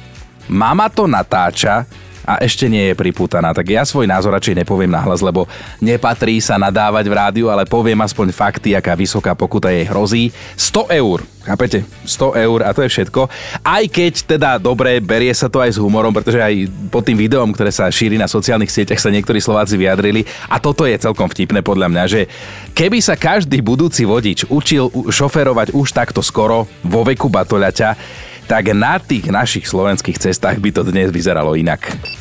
mama 0.52 0.92
to 0.92 1.08
natáča, 1.08 1.88
a 2.24 2.40
ešte 2.40 2.66
nie 2.66 2.90
je 2.90 2.98
priputaná. 2.98 3.52
Tak 3.52 3.68
ja 3.68 3.84
svoj 3.84 4.08
názor 4.08 4.32
radšej 4.32 4.64
nepoviem 4.64 4.90
nahlas, 4.90 5.20
lebo 5.20 5.44
nepatrí 5.78 6.40
sa 6.40 6.56
nadávať 6.56 7.04
v 7.06 7.14
rádiu, 7.14 7.46
ale 7.52 7.68
poviem 7.68 8.00
aspoň 8.00 8.32
fakty, 8.32 8.72
aká 8.72 8.96
vysoká 8.96 9.36
pokuta 9.36 9.68
jej 9.68 9.84
hrozí. 9.84 10.32
100 10.56 10.88
eur. 10.96 11.20
Chápete? 11.44 11.84
100 12.08 12.40
eur 12.40 12.58
a 12.64 12.72
to 12.72 12.80
je 12.80 12.88
všetko. 12.88 13.28
Aj 13.60 13.84
keď 13.84 14.12
teda 14.24 14.50
dobre, 14.56 14.96
berie 15.04 15.28
sa 15.36 15.52
to 15.52 15.60
aj 15.60 15.76
s 15.76 15.78
humorom, 15.78 16.08
pretože 16.08 16.40
aj 16.40 16.72
pod 16.88 17.04
tým 17.04 17.20
videom, 17.20 17.52
ktoré 17.52 17.68
sa 17.68 17.92
šíri 17.92 18.16
na 18.16 18.24
sociálnych 18.24 18.72
sieťach, 18.72 18.96
sa 18.96 19.12
niektorí 19.12 19.44
Slováci 19.44 19.76
vyjadrili. 19.76 20.24
A 20.48 20.56
toto 20.56 20.88
je 20.88 20.96
celkom 20.96 21.28
vtipné 21.28 21.60
podľa 21.60 21.92
mňa, 21.92 22.04
že 22.08 22.32
keby 22.72 23.04
sa 23.04 23.20
každý 23.20 23.60
budúci 23.60 24.08
vodič 24.08 24.48
učil 24.48 24.88
šoferovať 25.12 25.76
už 25.76 25.92
takto 25.92 26.24
skoro 26.24 26.64
vo 26.80 27.04
veku 27.04 27.28
batoľaťa, 27.28 27.88
tak 28.44 28.76
na 28.76 29.00
tých 29.00 29.32
našich 29.32 29.64
slovenských 29.64 30.20
cestách 30.20 30.60
by 30.60 30.70
to 30.70 30.82
dnes 30.84 31.08
vyzeralo 31.08 31.56
inak. 31.56 31.80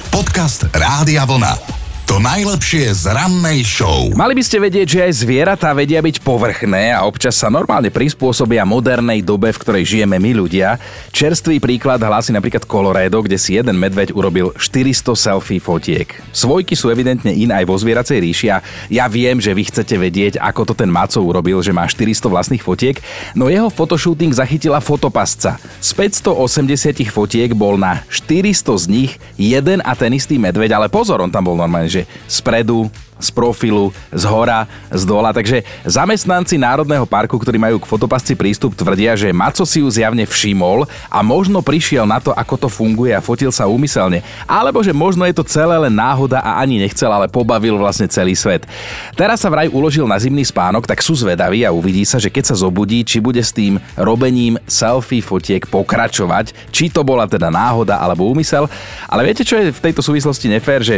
Podcast 0.09 0.67
Rádia 0.71 1.27
Vlna. 1.27 1.82
To 2.03 2.19
najlepšie 2.19 2.91
z 2.99 3.15
rannej 3.15 3.63
show. 3.63 4.11
Mali 4.11 4.35
by 4.35 4.43
ste 4.43 4.59
vedieť, 4.59 4.87
že 4.91 4.99
aj 5.07 5.13
zvieratá 5.23 5.71
vedia 5.71 6.03
byť 6.03 6.19
povrchné 6.19 6.91
a 6.91 7.07
občas 7.07 7.39
sa 7.39 7.47
normálne 7.47 7.87
prispôsobia 7.87 8.67
modernej 8.67 9.23
dobe, 9.23 9.55
v 9.55 9.61
ktorej 9.63 9.83
žijeme 9.87 10.19
my 10.19 10.35
ľudia. 10.35 10.83
Čerstvý 11.15 11.63
príklad 11.63 12.03
hlási 12.03 12.35
napríklad 12.35 12.67
Colorado, 12.67 13.23
kde 13.23 13.39
si 13.39 13.55
jeden 13.55 13.79
medveď 13.79 14.11
urobil 14.11 14.51
400 14.59 15.15
selfie 15.15 15.63
fotiek. 15.63 16.11
Svojky 16.35 16.75
sú 16.75 16.91
evidentne 16.91 17.31
in 17.31 17.55
aj 17.55 17.63
vo 17.63 17.79
zvieracej 17.79 18.19
ríši 18.19 18.47
a 18.51 18.59
ja 18.91 19.07
viem, 19.07 19.39
že 19.39 19.55
vy 19.55 19.63
chcete 19.71 19.95
vedieť, 19.95 20.43
ako 20.43 20.67
to 20.67 20.73
ten 20.75 20.91
Maco 20.91 21.23
urobil, 21.23 21.63
že 21.63 21.71
má 21.71 21.87
400 21.87 22.27
vlastných 22.27 22.67
fotiek, 22.67 22.99
no 23.31 23.47
jeho 23.47 23.71
fotoshooting 23.71 24.35
zachytila 24.35 24.83
fotopasca. 24.83 25.55
Z 25.79 25.95
580 25.95 26.99
fotiek 27.07 27.55
bol 27.55 27.79
na 27.79 28.03
400 28.11 28.59
z 28.75 28.85
nich 28.91 29.11
jeden 29.39 29.79
a 29.87 29.95
ten 29.95 30.11
istý 30.11 30.35
medveď, 30.35 30.75
ale 30.75 30.91
pozor, 30.91 31.23
on 31.23 31.31
tam 31.31 31.47
bol 31.47 31.55
normálne 31.55 31.92
že 31.93 32.01
spredu, 32.25 32.89
z 33.23 33.29
profilu, 33.31 33.95
z 34.11 34.23
hora, 34.27 34.67
z 34.91 35.03
dola. 35.07 35.31
Takže 35.31 35.63
zamestnanci 35.87 36.59
Národného 36.59 37.07
parku, 37.07 37.39
ktorí 37.39 37.55
majú 37.55 37.79
k 37.79 37.87
fotopasci 37.87 38.35
prístup, 38.35 38.75
tvrdia, 38.75 39.15
že 39.15 39.31
Maco 39.31 39.63
si 39.63 39.79
ju 39.79 39.87
zjavne 39.87 40.27
všimol 40.27 40.83
a 41.07 41.23
možno 41.23 41.63
prišiel 41.63 42.03
na 42.03 42.19
to, 42.19 42.35
ako 42.35 42.67
to 42.67 42.69
funguje 42.69 43.15
a 43.15 43.23
fotil 43.23 43.47
sa 43.55 43.69
úmyselne. 43.71 44.19
Alebo 44.43 44.83
že 44.83 44.91
možno 44.91 45.23
je 45.23 45.35
to 45.39 45.47
celé 45.47 45.79
len 45.79 45.95
náhoda 45.95 46.43
a 46.43 46.59
ani 46.59 46.83
nechcel, 46.83 47.07
ale 47.07 47.31
pobavil 47.31 47.79
vlastne 47.79 48.11
celý 48.11 48.35
svet. 48.35 48.67
Teraz 49.15 49.39
sa 49.39 49.47
vraj 49.47 49.71
uložil 49.71 50.03
na 50.03 50.19
zimný 50.19 50.43
spánok, 50.43 50.83
tak 50.83 50.99
sú 50.99 51.15
zvedaví 51.15 51.63
a 51.63 51.71
uvidí 51.71 52.03
sa, 52.03 52.19
že 52.19 52.27
keď 52.27 52.51
sa 52.51 52.59
zobudí, 52.59 53.07
či 53.07 53.23
bude 53.23 53.39
s 53.39 53.55
tým 53.55 53.79
robením 53.95 54.59
selfie 54.67 55.23
fotiek 55.23 55.63
pokračovať, 55.71 56.51
či 56.75 56.91
to 56.91 57.07
bola 57.07 57.23
teda 57.23 57.47
náhoda 57.47 58.03
alebo 58.03 58.27
úmysel. 58.27 58.67
Ale 59.07 59.23
viete, 59.23 59.47
čo 59.47 59.55
je 59.55 59.71
v 59.71 59.83
tejto 59.83 60.03
súvislosti 60.03 60.51
nefér, 60.51 60.83
že 60.83 60.95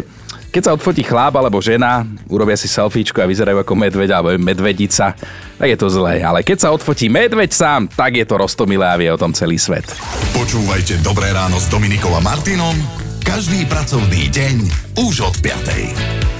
keď 0.56 0.72
sa 0.72 0.76
odfotí 0.80 1.04
chlap 1.04 1.36
alebo 1.36 1.60
žena, 1.60 2.08
urobia 2.32 2.56
si 2.56 2.72
selfiečko 2.72 3.20
a 3.20 3.28
vyzerajú 3.28 3.60
ako 3.60 3.76
medveď 3.76 4.10
alebo 4.15 4.39
medvedica, 4.39 5.12
tak 5.60 5.68
je 5.68 5.76
to 5.76 5.91
zlé. 5.91 6.24
Ale 6.24 6.48
keď 6.48 6.63
sa 6.63 6.72
odfotí 6.72 7.12
medveď 7.12 7.52
sám, 7.52 7.91
tak 7.91 8.15
je 8.15 8.24
to 8.24 8.39
rostomilé 8.39 8.88
a 8.88 8.96
vie 8.96 9.12
o 9.12 9.20
tom 9.20 9.36
celý 9.36 9.60
svet. 9.60 9.84
Počúvajte 10.32 11.04
Dobré 11.04 11.36
ráno 11.36 11.60
s 11.60 11.68
Dominikom 11.68 12.15
a 12.15 12.24
Martinom 12.24 13.04
každý 13.26 13.68
pracovný 13.68 14.32
deň 14.32 14.56
už 14.96 15.28
od 15.28 15.36
5. 15.44 16.35